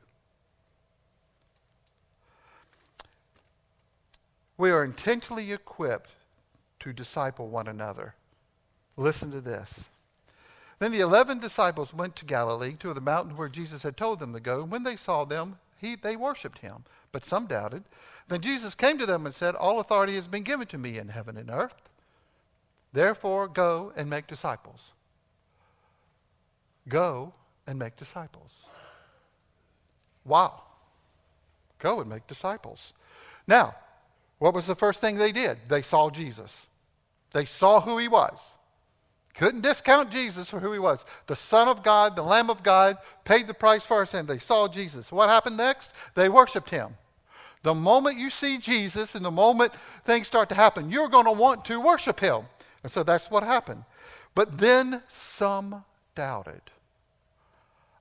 We 4.58 4.71
are 4.71 4.84
intentionally 4.84 5.51
equipped 5.51 6.12
to 6.81 6.93
disciple 6.93 7.47
one 7.47 7.67
another. 7.67 8.13
Listen 8.95 9.31
to 9.31 9.41
this. 9.41 9.86
Then 10.79 10.91
the 10.91 10.99
eleven 10.99 11.39
disciples 11.39 11.93
went 11.93 12.15
to 12.17 12.25
Galilee, 12.25 12.75
to 12.79 12.93
the 12.93 13.01
mountain 13.01 13.38
where 13.38 13.49
Jesus 13.49 13.83
had 13.83 13.95
told 13.95 14.19
them 14.19 14.33
to 14.33 14.39
go. 14.39 14.61
And 14.61 14.71
when 14.71 14.83
they 14.83 14.95
saw 14.95 15.23
them, 15.23 15.57
he, 15.79 15.95
they 15.95 16.15
worshipped 16.15 16.59
him, 16.59 16.83
but 17.11 17.25
some 17.25 17.45
doubted. 17.45 17.83
Then 18.27 18.41
Jesus 18.41 18.75
came 18.75 18.97
to 18.97 19.05
them 19.05 19.25
and 19.25 19.35
said, 19.35 19.55
All 19.55 19.79
authority 19.79 20.15
has 20.15 20.27
been 20.27 20.43
given 20.43 20.67
to 20.67 20.77
me 20.77 20.97
in 20.97 21.09
heaven 21.09 21.38
and 21.38 21.49
earth. 21.49 21.75
Therefore, 22.91 23.47
go 23.47 23.93
and 23.95 24.09
make 24.09 24.27
disciples. 24.27 24.93
Go 26.88 27.33
and 27.67 27.77
make 27.77 27.97
disciples. 27.97 28.65
Wow. 30.23 30.63
Go 31.79 31.99
and 31.99 32.09
make 32.09 32.25
disciples. 32.25 32.93
Now, 33.47 33.75
what 34.39 34.53
was 34.53 34.65
the 34.65 34.75
first 34.75 35.01
thing 35.01 35.15
they 35.15 35.31
did? 35.31 35.57
They 35.67 35.81
saw 35.81 36.09
Jesus. 36.09 36.67
They 37.31 37.45
saw 37.45 37.81
who 37.81 37.97
he 37.97 38.07
was. 38.07 38.55
Couldn't 39.36 39.62
discount 39.62 40.12
Jesus 40.12 40.50
for 40.50 40.60
who 40.60 40.71
he 40.71 40.80
was. 40.80 41.04
The 41.28 41.36
Son 41.36 41.67
of 41.67 41.84
God, 41.84 42.15
the 42.15 42.24
Lamb 42.24 42.50
of 42.50 42.63
God, 42.63 42.98
paid 43.26 43.48
the 43.48 43.54
price 43.54 43.86
for 43.86 43.98
our 43.98 44.06
sin. 44.06 44.26
They 44.26 44.38
saw 44.38 44.67
Jesus. 44.67 45.12
What 45.12 45.30
happened 45.30 45.58
next? 45.58 45.93
They 46.13 46.30
worshiped 46.30 46.69
him. 46.69 46.95
The 47.62 47.76
moment 47.76 48.17
you 48.17 48.30
see 48.30 48.58
Jesus 48.58 49.13
and 49.13 49.26
the 49.26 49.32
moment 49.32 49.74
things 50.06 50.28
start 50.28 50.50
to 50.50 50.56
happen, 50.56 50.89
you're 50.89 51.10
going 51.10 51.26
to 51.26 51.32
want 51.32 51.65
to 51.65 51.82
worship 51.82 52.19
him. 52.19 52.43
And 52.84 52.91
so 52.91 53.04
that's 53.04 53.30
what 53.30 53.43
happened. 53.43 53.84
But 54.36 54.58
then 54.58 55.02
some 55.08 55.84
doubted. 56.13 56.62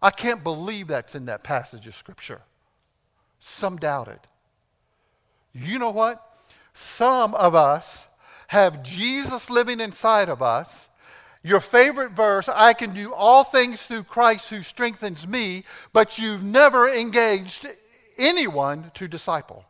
I 0.01 0.11
can't 0.11 0.45
believe 0.45 0.87
that's 0.87 1.15
in 1.15 1.25
that 1.27 1.43
passage 1.43 1.87
of 1.87 1.97
Scripture. 1.97 2.43
Some 3.41 3.77
doubted. 3.77 4.21
You 5.53 5.79
know 5.79 5.91
what? 5.91 6.23
Some 6.75 7.35
of 7.35 7.55
us 7.55 8.07
have 8.49 8.83
Jesus 8.83 9.49
living 9.49 9.81
inside 9.81 10.29
of 10.29 10.43
us 10.43 10.91
your 11.45 11.61
favorite 11.61 12.13
verse, 12.13 12.49
I 12.49 12.73
can 12.73 12.95
do 12.95 13.13
all 13.13 13.45
things 13.45 13.83
through 13.83 14.05
Christ 14.05 14.49
who 14.49 14.63
strengthens 14.63 15.29
me, 15.29 15.65
but 15.93 16.19
you've 16.19 16.43
never 16.43 16.89
engaged 16.89 17.67
anyone 18.17 18.91
to 18.95 19.07
disciple. 19.07 19.67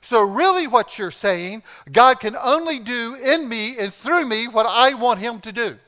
So, 0.00 0.20
really, 0.20 0.66
what 0.66 0.98
you're 0.98 1.12
saying, 1.12 1.62
God 1.90 2.18
can 2.18 2.36
only 2.36 2.80
do 2.80 3.14
in 3.14 3.48
me 3.48 3.78
and 3.78 3.94
through 3.94 4.26
me 4.26 4.48
what 4.48 4.66
I 4.66 4.94
want 4.94 5.20
Him 5.20 5.40
to 5.42 5.52
do. 5.52 5.78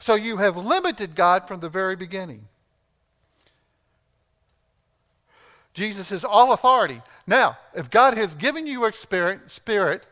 So, 0.00 0.16
you 0.16 0.38
have 0.38 0.56
limited 0.56 1.14
God 1.14 1.46
from 1.46 1.60
the 1.60 1.68
very 1.68 1.94
beginning. 1.94 2.48
Jesus 5.72 6.10
is 6.10 6.24
all 6.24 6.52
authority. 6.52 7.00
Now, 7.28 7.56
if 7.74 7.88
God 7.90 8.18
has 8.18 8.34
given 8.34 8.66
you 8.66 8.84
a 8.84 8.92
spirit, 8.92 9.50
spirit 9.50 10.04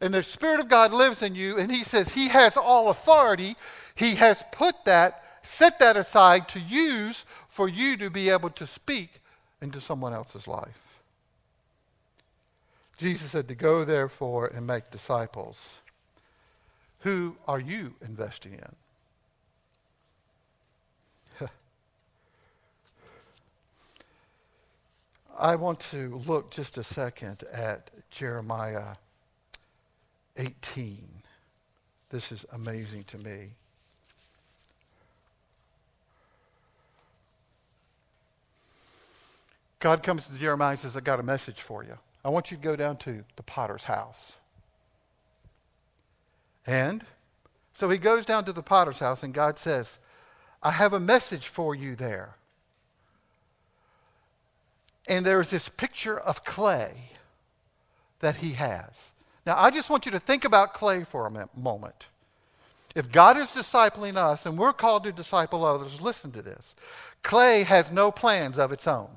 and 0.00 0.14
the 0.14 0.22
Spirit 0.22 0.60
of 0.60 0.68
God 0.68 0.92
lives 0.92 1.22
in 1.22 1.34
you, 1.34 1.58
and 1.58 1.70
He 1.70 1.84
says 1.84 2.10
He 2.10 2.28
has 2.28 2.56
all 2.56 2.88
authority, 2.88 3.56
He 3.94 4.14
has 4.16 4.44
put 4.52 4.84
that 4.84 5.24
set 5.42 5.78
that 5.78 5.96
aside 5.96 6.48
to 6.48 6.60
use 6.60 7.24
for 7.48 7.68
you 7.68 7.96
to 7.96 8.10
be 8.10 8.28
able 8.28 8.50
to 8.50 8.66
speak 8.66 9.20
into 9.60 9.80
someone 9.80 10.12
else's 10.12 10.46
life. 10.46 11.02
Jesus 12.96 13.30
said 13.30 13.48
to 13.48 13.54
go, 13.54 13.84
therefore, 13.84 14.46
and 14.46 14.66
make 14.66 14.90
disciples. 14.90 15.78
Who 17.00 17.36
are 17.46 17.60
you 17.60 17.94
investing 18.04 18.54
in? 21.40 21.48
I 25.38 25.54
want 25.54 25.78
to 25.80 26.20
look 26.26 26.50
just 26.50 26.76
a 26.76 26.82
second 26.82 27.44
at 27.52 27.90
Jeremiah 28.10 28.96
18. 30.38 30.98
This 32.10 32.32
is 32.32 32.46
amazing 32.52 33.04
to 33.04 33.18
me. 33.18 33.50
God 39.80 40.02
comes 40.02 40.26
to 40.26 40.34
Jeremiah 40.34 40.70
and 40.70 40.78
says, 40.78 40.96
I 40.96 41.00
got 41.00 41.20
a 41.20 41.22
message 41.22 41.60
for 41.60 41.84
you. 41.84 41.96
I 42.24 42.30
want 42.30 42.50
you 42.50 42.56
to 42.56 42.62
go 42.62 42.74
down 42.74 42.96
to 42.98 43.24
the 43.36 43.42
potter's 43.42 43.84
house. 43.84 44.36
And 46.66 47.04
so 47.74 47.88
he 47.88 47.98
goes 47.98 48.26
down 48.26 48.44
to 48.46 48.52
the 48.52 48.62
potter's 48.62 48.98
house, 48.98 49.22
and 49.22 49.32
God 49.32 49.56
says, 49.58 49.98
I 50.62 50.72
have 50.72 50.92
a 50.92 51.00
message 51.00 51.46
for 51.46 51.74
you 51.74 51.94
there. 51.94 52.34
And 55.06 55.24
there's 55.24 55.50
this 55.50 55.68
picture 55.68 56.18
of 56.18 56.44
clay 56.44 57.12
that 58.20 58.36
he 58.36 58.52
has. 58.52 58.90
Now, 59.48 59.56
I 59.56 59.70
just 59.70 59.88
want 59.88 60.04
you 60.04 60.12
to 60.12 60.18
think 60.18 60.44
about 60.44 60.74
clay 60.74 61.04
for 61.04 61.26
a 61.26 61.48
moment. 61.58 62.08
If 62.94 63.10
God 63.10 63.38
is 63.38 63.48
discipling 63.48 64.16
us 64.16 64.44
and 64.44 64.58
we're 64.58 64.74
called 64.74 65.04
to 65.04 65.12
disciple 65.12 65.64
others, 65.64 66.02
listen 66.02 66.30
to 66.32 66.42
this. 66.42 66.74
Clay 67.22 67.62
has 67.62 67.90
no 67.90 68.10
plans 68.10 68.58
of 68.58 68.72
its 68.72 68.86
own. 68.86 69.08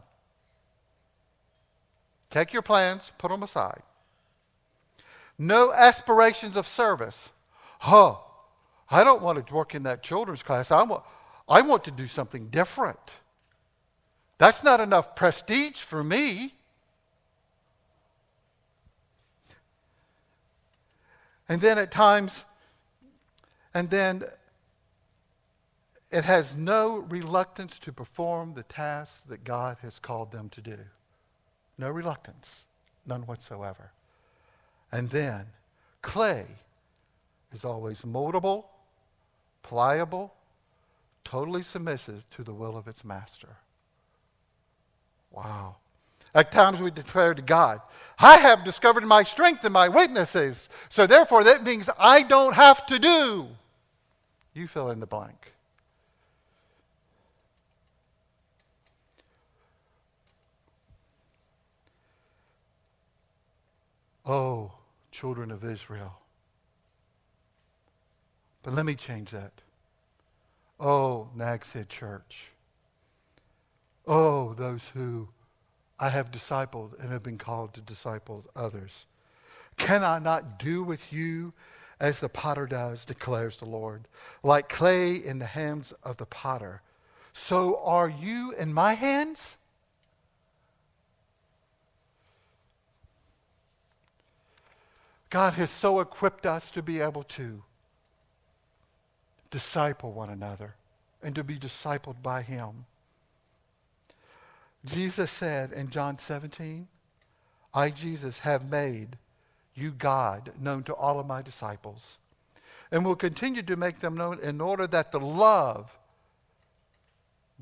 Take 2.29 2.53
your 2.53 2.61
plans, 2.61 3.11
put 3.17 3.29
them 3.29 3.43
aside. 3.43 3.81
No 5.37 5.73
aspirations 5.73 6.55
of 6.55 6.65
service. 6.65 7.31
Huh, 7.79 8.15
I 8.89 9.03
don't 9.03 9.21
want 9.21 9.45
to 9.45 9.53
work 9.53 9.75
in 9.75 9.83
that 9.83 10.01
children's 10.01 10.43
class. 10.43 10.71
I 10.71 10.83
want, 10.83 11.03
I 11.49 11.59
want 11.59 11.83
to 11.83 11.91
do 11.91 12.07
something 12.07 12.47
different. 12.47 12.99
That's 14.37 14.63
not 14.63 14.79
enough 14.79 15.13
prestige 15.13 15.81
for 15.81 16.05
me. 16.05 16.53
And 21.51 21.59
then 21.59 21.77
at 21.77 21.91
times, 21.91 22.45
and 23.73 23.89
then 23.89 24.23
it 26.09 26.23
has 26.23 26.55
no 26.55 26.99
reluctance 27.09 27.77
to 27.79 27.91
perform 27.91 28.53
the 28.53 28.63
tasks 28.63 29.23
that 29.23 29.43
God 29.43 29.75
has 29.81 29.99
called 29.99 30.31
them 30.31 30.47
to 30.47 30.61
do. 30.61 30.77
No 31.77 31.89
reluctance, 31.89 32.63
none 33.05 33.23
whatsoever. 33.23 33.91
And 34.93 35.09
then 35.09 35.47
clay 36.01 36.45
is 37.51 37.65
always 37.65 38.03
moldable, 38.03 38.67
pliable, 39.61 40.33
totally 41.25 41.63
submissive 41.63 42.29
to 42.29 42.45
the 42.45 42.53
will 42.53 42.77
of 42.77 42.87
its 42.87 43.03
master. 43.03 43.57
Wow. 45.31 45.75
At 46.33 46.51
times 46.51 46.81
we 46.81 46.91
declare 46.91 47.33
to 47.33 47.41
God, 47.41 47.81
I 48.17 48.37
have 48.37 48.63
discovered 48.63 49.05
my 49.05 49.23
strength 49.23 49.65
and 49.65 49.73
my 49.73 49.89
weaknesses, 49.89 50.69
so 50.89 51.05
therefore 51.05 51.43
that 51.43 51.63
means 51.63 51.89
I 51.99 52.23
don't 52.23 52.53
have 52.53 52.85
to 52.85 52.99
do. 52.99 53.47
You 54.53 54.67
fill 54.67 54.91
in 54.91 54.99
the 54.99 55.05
blank. 55.05 55.51
Oh, 64.25 64.71
children 65.11 65.51
of 65.51 65.65
Israel. 65.65 66.17
But 68.63 68.73
let 68.73 68.85
me 68.85 68.95
change 68.95 69.31
that. 69.31 69.51
Oh, 70.79 71.29
Nags 71.35 71.73
Head 71.73 71.89
Church. 71.89 72.51
Oh, 74.07 74.53
those 74.53 74.89
who 74.89 75.27
I 76.01 76.09
have 76.09 76.31
discipled 76.31 76.99
and 76.99 77.11
have 77.11 77.21
been 77.21 77.37
called 77.37 77.75
to 77.75 77.81
disciple 77.81 78.43
others. 78.55 79.05
Can 79.77 80.03
I 80.03 80.17
not 80.17 80.57
do 80.57 80.83
with 80.83 81.13
you 81.13 81.53
as 81.99 82.19
the 82.19 82.27
potter 82.27 82.65
does, 82.65 83.05
declares 83.05 83.57
the 83.57 83.65
Lord? 83.65 84.07
Like 84.41 84.67
clay 84.67 85.13
in 85.13 85.37
the 85.37 85.45
hands 85.45 85.93
of 86.03 86.17
the 86.17 86.25
potter, 86.25 86.81
so 87.33 87.79
are 87.83 88.09
you 88.09 88.51
in 88.57 88.73
my 88.73 88.93
hands? 88.93 89.57
God 95.29 95.53
has 95.53 95.69
so 95.69 95.99
equipped 95.99 96.45
us 96.45 96.71
to 96.71 96.81
be 96.81 96.99
able 96.99 97.23
to 97.23 97.63
disciple 99.49 100.11
one 100.11 100.29
another 100.29 100.75
and 101.23 101.35
to 101.35 101.43
be 101.43 101.57
discipled 101.57 102.21
by 102.21 102.41
Him. 102.41 102.85
Jesus 104.85 105.29
said 105.31 105.71
in 105.71 105.89
John 105.89 106.17
17, 106.17 106.87
I, 107.73 107.89
Jesus, 107.89 108.39
have 108.39 108.69
made 108.69 109.17
you, 109.75 109.91
God, 109.91 110.51
known 110.59 110.83
to 110.83 110.95
all 110.95 111.19
of 111.19 111.27
my 111.27 111.41
disciples, 111.41 112.17
and 112.91 113.05
will 113.05 113.15
continue 113.15 113.61
to 113.63 113.75
make 113.75 113.99
them 113.99 114.15
known 114.15 114.39
in 114.39 114.59
order 114.59 114.87
that 114.87 115.11
the 115.11 115.19
love 115.19 115.97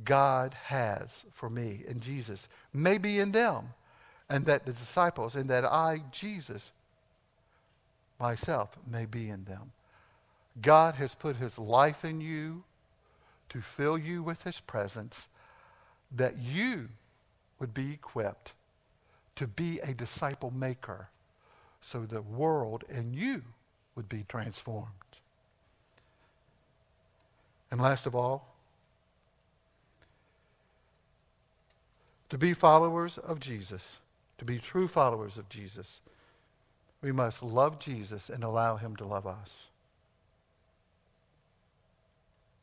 God 0.04 0.56
has 0.66 1.24
for 1.32 1.50
me 1.50 1.84
and 1.88 2.02
Jesus 2.02 2.48
may 2.74 2.98
be 2.98 3.20
in 3.20 3.32
them, 3.32 3.74
and 4.30 4.46
that 4.46 4.66
the 4.66 4.72
disciples, 4.72 5.36
and 5.36 5.50
that 5.50 5.66
I, 5.66 6.02
Jesus, 6.12 6.72
myself 8.20 8.78
may 8.90 9.06
be 9.06 9.30
in 9.30 9.44
them. 9.44 9.72
God 10.62 10.96
has 10.96 11.16
put 11.16 11.36
his 11.36 11.58
life 11.58 12.06
in 12.06 12.22
you 12.22 12.64
to 13.50 13.62
fill 13.62 13.98
you 13.98 14.22
with 14.24 14.44
his 14.44 14.60
presence 14.60 15.28
that 16.16 16.38
you 16.38 16.90
would 17.60 17.74
be 17.74 17.92
equipped 17.94 18.54
to 19.36 19.48
be 19.48 19.80
a 19.80 19.94
disciple 19.94 20.52
maker 20.52 21.10
so 21.82 22.06
the 22.06 22.22
world 22.22 22.84
and 22.90 23.16
you 23.16 23.42
would 23.96 24.10
be 24.10 24.26
transformed. 24.28 24.88
And 27.72 27.82
last 27.82 28.06
of 28.06 28.16
all, 28.16 28.56
to 32.30 32.38
be 32.38 32.54
followers 32.54 33.18
of 33.18 33.40
Jesus, 33.40 34.00
to 34.38 34.46
be 34.46 34.60
true 34.60 34.88
followers 34.88 35.38
of 35.38 35.50
Jesus, 35.50 36.02
we 37.02 37.12
must 37.12 37.42
love 37.42 37.80
Jesus 37.80 38.30
and 38.30 38.44
allow 38.44 38.76
him 38.76 38.96
to 38.98 39.06
love 39.06 39.26
us. 39.26 39.68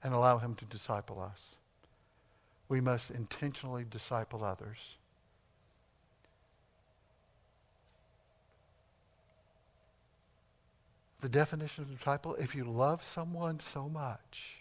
And 0.02 0.12
allow 0.14 0.38
him 0.38 0.54
to 0.56 0.64
disciple 0.66 1.20
us. 1.20 1.56
We 2.68 2.80
must 2.80 3.10
intentionally 3.10 3.84
disciple 3.88 4.44
others. 4.44 4.78
The 11.20 11.28
definition 11.28 11.84
of 11.84 11.96
disciple, 11.96 12.34
if 12.36 12.54
you 12.54 12.64
love 12.64 13.02
someone 13.02 13.60
so 13.60 13.88
much, 13.88 14.60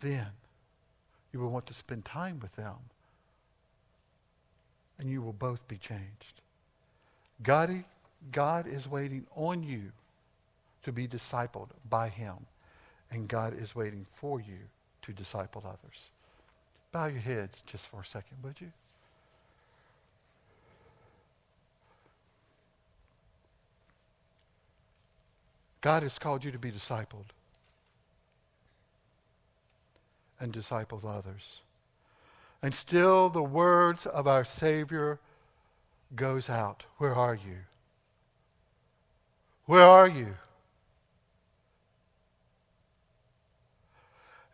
then 0.00 0.26
you 1.32 1.40
will 1.40 1.50
want 1.50 1.66
to 1.66 1.74
spend 1.74 2.04
time 2.04 2.38
with 2.40 2.54
them 2.56 2.76
and 4.98 5.08
you 5.10 5.22
will 5.22 5.32
both 5.32 5.66
be 5.66 5.76
changed. 5.76 6.40
God, 7.42 7.84
God 8.30 8.66
is 8.66 8.86
waiting 8.86 9.26
on 9.34 9.62
you 9.62 9.90
to 10.84 10.92
be 10.92 11.08
discipled 11.08 11.68
by 11.88 12.08
him, 12.08 12.34
and 13.12 13.28
God 13.28 13.56
is 13.60 13.74
waiting 13.74 14.06
for 14.10 14.40
you 14.40 14.58
to 15.02 15.12
disciple 15.12 15.62
others. 15.66 16.08
Bow 16.90 17.06
your 17.06 17.20
heads 17.20 17.62
just 17.66 17.86
for 17.86 18.00
a 18.00 18.04
second, 18.04 18.38
would 18.42 18.60
you? 18.60 18.72
God 25.82 26.02
has 26.04 26.18
called 26.18 26.44
you 26.44 26.52
to 26.52 26.58
be 26.58 26.70
discipled 26.70 27.26
and 30.40 30.52
disciple 30.52 31.02
others. 31.06 31.60
And 32.62 32.72
still 32.72 33.28
the 33.28 33.42
words 33.42 34.06
of 34.06 34.26
our 34.26 34.44
Savior 34.44 35.18
goes 36.14 36.48
out. 36.48 36.84
Where 36.98 37.14
are 37.14 37.34
you? 37.34 37.58
Where 39.66 39.82
are 39.82 40.08
you? 40.08 40.36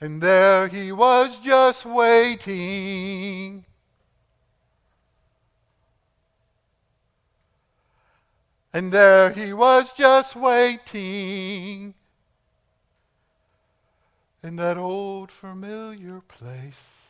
And 0.01 0.21
there 0.21 0.69
he 0.69 0.93
was 0.93 1.41
just 1.41 1.85
waiting. 1.85 3.65
And 8.73 8.93
there 8.93 9.31
he 9.31 9.53
was 9.53 9.93
just 9.93 10.37
waiting 10.37 11.95
in 14.43 14.57
that 14.57 14.77
old 14.77 15.33
familiar 15.33 16.21
place. 16.21 17.09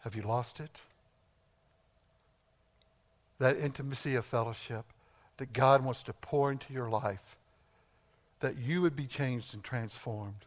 Have 0.00 0.14
you 0.14 0.22
lost 0.22 0.60
it? 0.60 0.80
That 3.40 3.58
intimacy 3.58 4.14
of 4.14 4.24
fellowship 4.24 4.84
that 5.38 5.52
God 5.52 5.82
wants 5.82 6.04
to 6.04 6.12
pour 6.12 6.52
into 6.52 6.72
your 6.72 6.88
life, 6.88 7.36
that 8.38 8.56
you 8.56 8.82
would 8.82 8.94
be 8.94 9.06
changed 9.06 9.52
and 9.52 9.64
transformed 9.64 10.44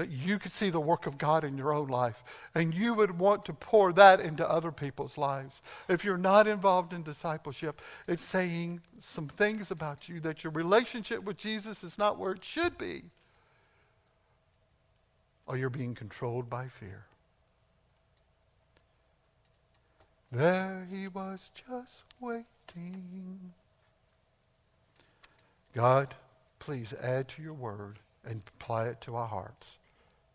that 0.00 0.10
you 0.10 0.38
could 0.38 0.50
see 0.50 0.70
the 0.70 0.80
work 0.80 1.06
of 1.06 1.18
God 1.18 1.44
in 1.44 1.58
your 1.58 1.74
own 1.74 1.88
life 1.88 2.24
and 2.54 2.72
you 2.72 2.94
would 2.94 3.18
want 3.18 3.44
to 3.44 3.52
pour 3.52 3.92
that 3.92 4.18
into 4.18 4.48
other 4.48 4.72
people's 4.72 5.18
lives. 5.18 5.60
If 5.90 6.06
you're 6.06 6.16
not 6.16 6.46
involved 6.46 6.94
in 6.94 7.02
discipleship, 7.02 7.82
it's 8.08 8.24
saying 8.24 8.80
some 8.98 9.28
things 9.28 9.70
about 9.70 10.08
you 10.08 10.18
that 10.20 10.42
your 10.42 10.54
relationship 10.54 11.22
with 11.22 11.36
Jesus 11.36 11.84
is 11.84 11.98
not 11.98 12.18
where 12.18 12.32
it 12.32 12.42
should 12.42 12.78
be, 12.78 13.02
or 15.46 15.58
you're 15.58 15.68
being 15.68 15.94
controlled 15.94 16.48
by 16.48 16.68
fear. 16.68 17.04
There 20.32 20.88
he 20.90 21.08
was 21.08 21.50
just 21.68 22.04
waiting. 22.20 23.52
God, 25.74 26.14
please 26.58 26.94
add 27.02 27.28
to 27.28 27.42
your 27.42 27.52
word 27.52 27.98
and 28.24 28.40
apply 28.58 28.86
it 28.86 29.02
to 29.02 29.16
our 29.16 29.28
hearts 29.28 29.76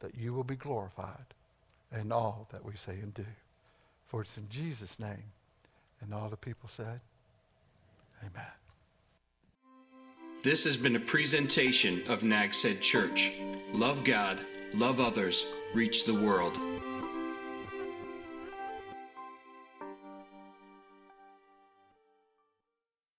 that 0.06 0.16
you 0.16 0.34
will 0.34 0.44
be 0.44 0.56
glorified 0.56 1.34
in 2.00 2.12
all 2.12 2.48
that 2.52 2.64
we 2.64 2.76
say 2.76 2.94
and 2.94 3.12
do. 3.16 3.26
For 4.06 4.22
it's 4.22 4.38
in 4.38 4.48
Jesus' 4.50 5.00
name. 5.00 5.32
And 6.02 6.14
all 6.14 6.30
the 6.30 6.38
people 6.38 6.70
said, 6.70 7.02
Amen. 8.22 8.46
This 10.44 10.64
has 10.64 10.78
been 10.78 10.96
a 10.96 11.00
presentation 11.00 12.04
of 12.08 12.22
Nags 12.22 12.62
Head 12.62 12.82
Church. 12.82 13.32
Love 13.74 14.04
God, 14.04 14.40
love 14.76 15.00
others, 15.00 15.44
reach 15.74 16.06
the 16.06 16.14
world. 16.14 16.60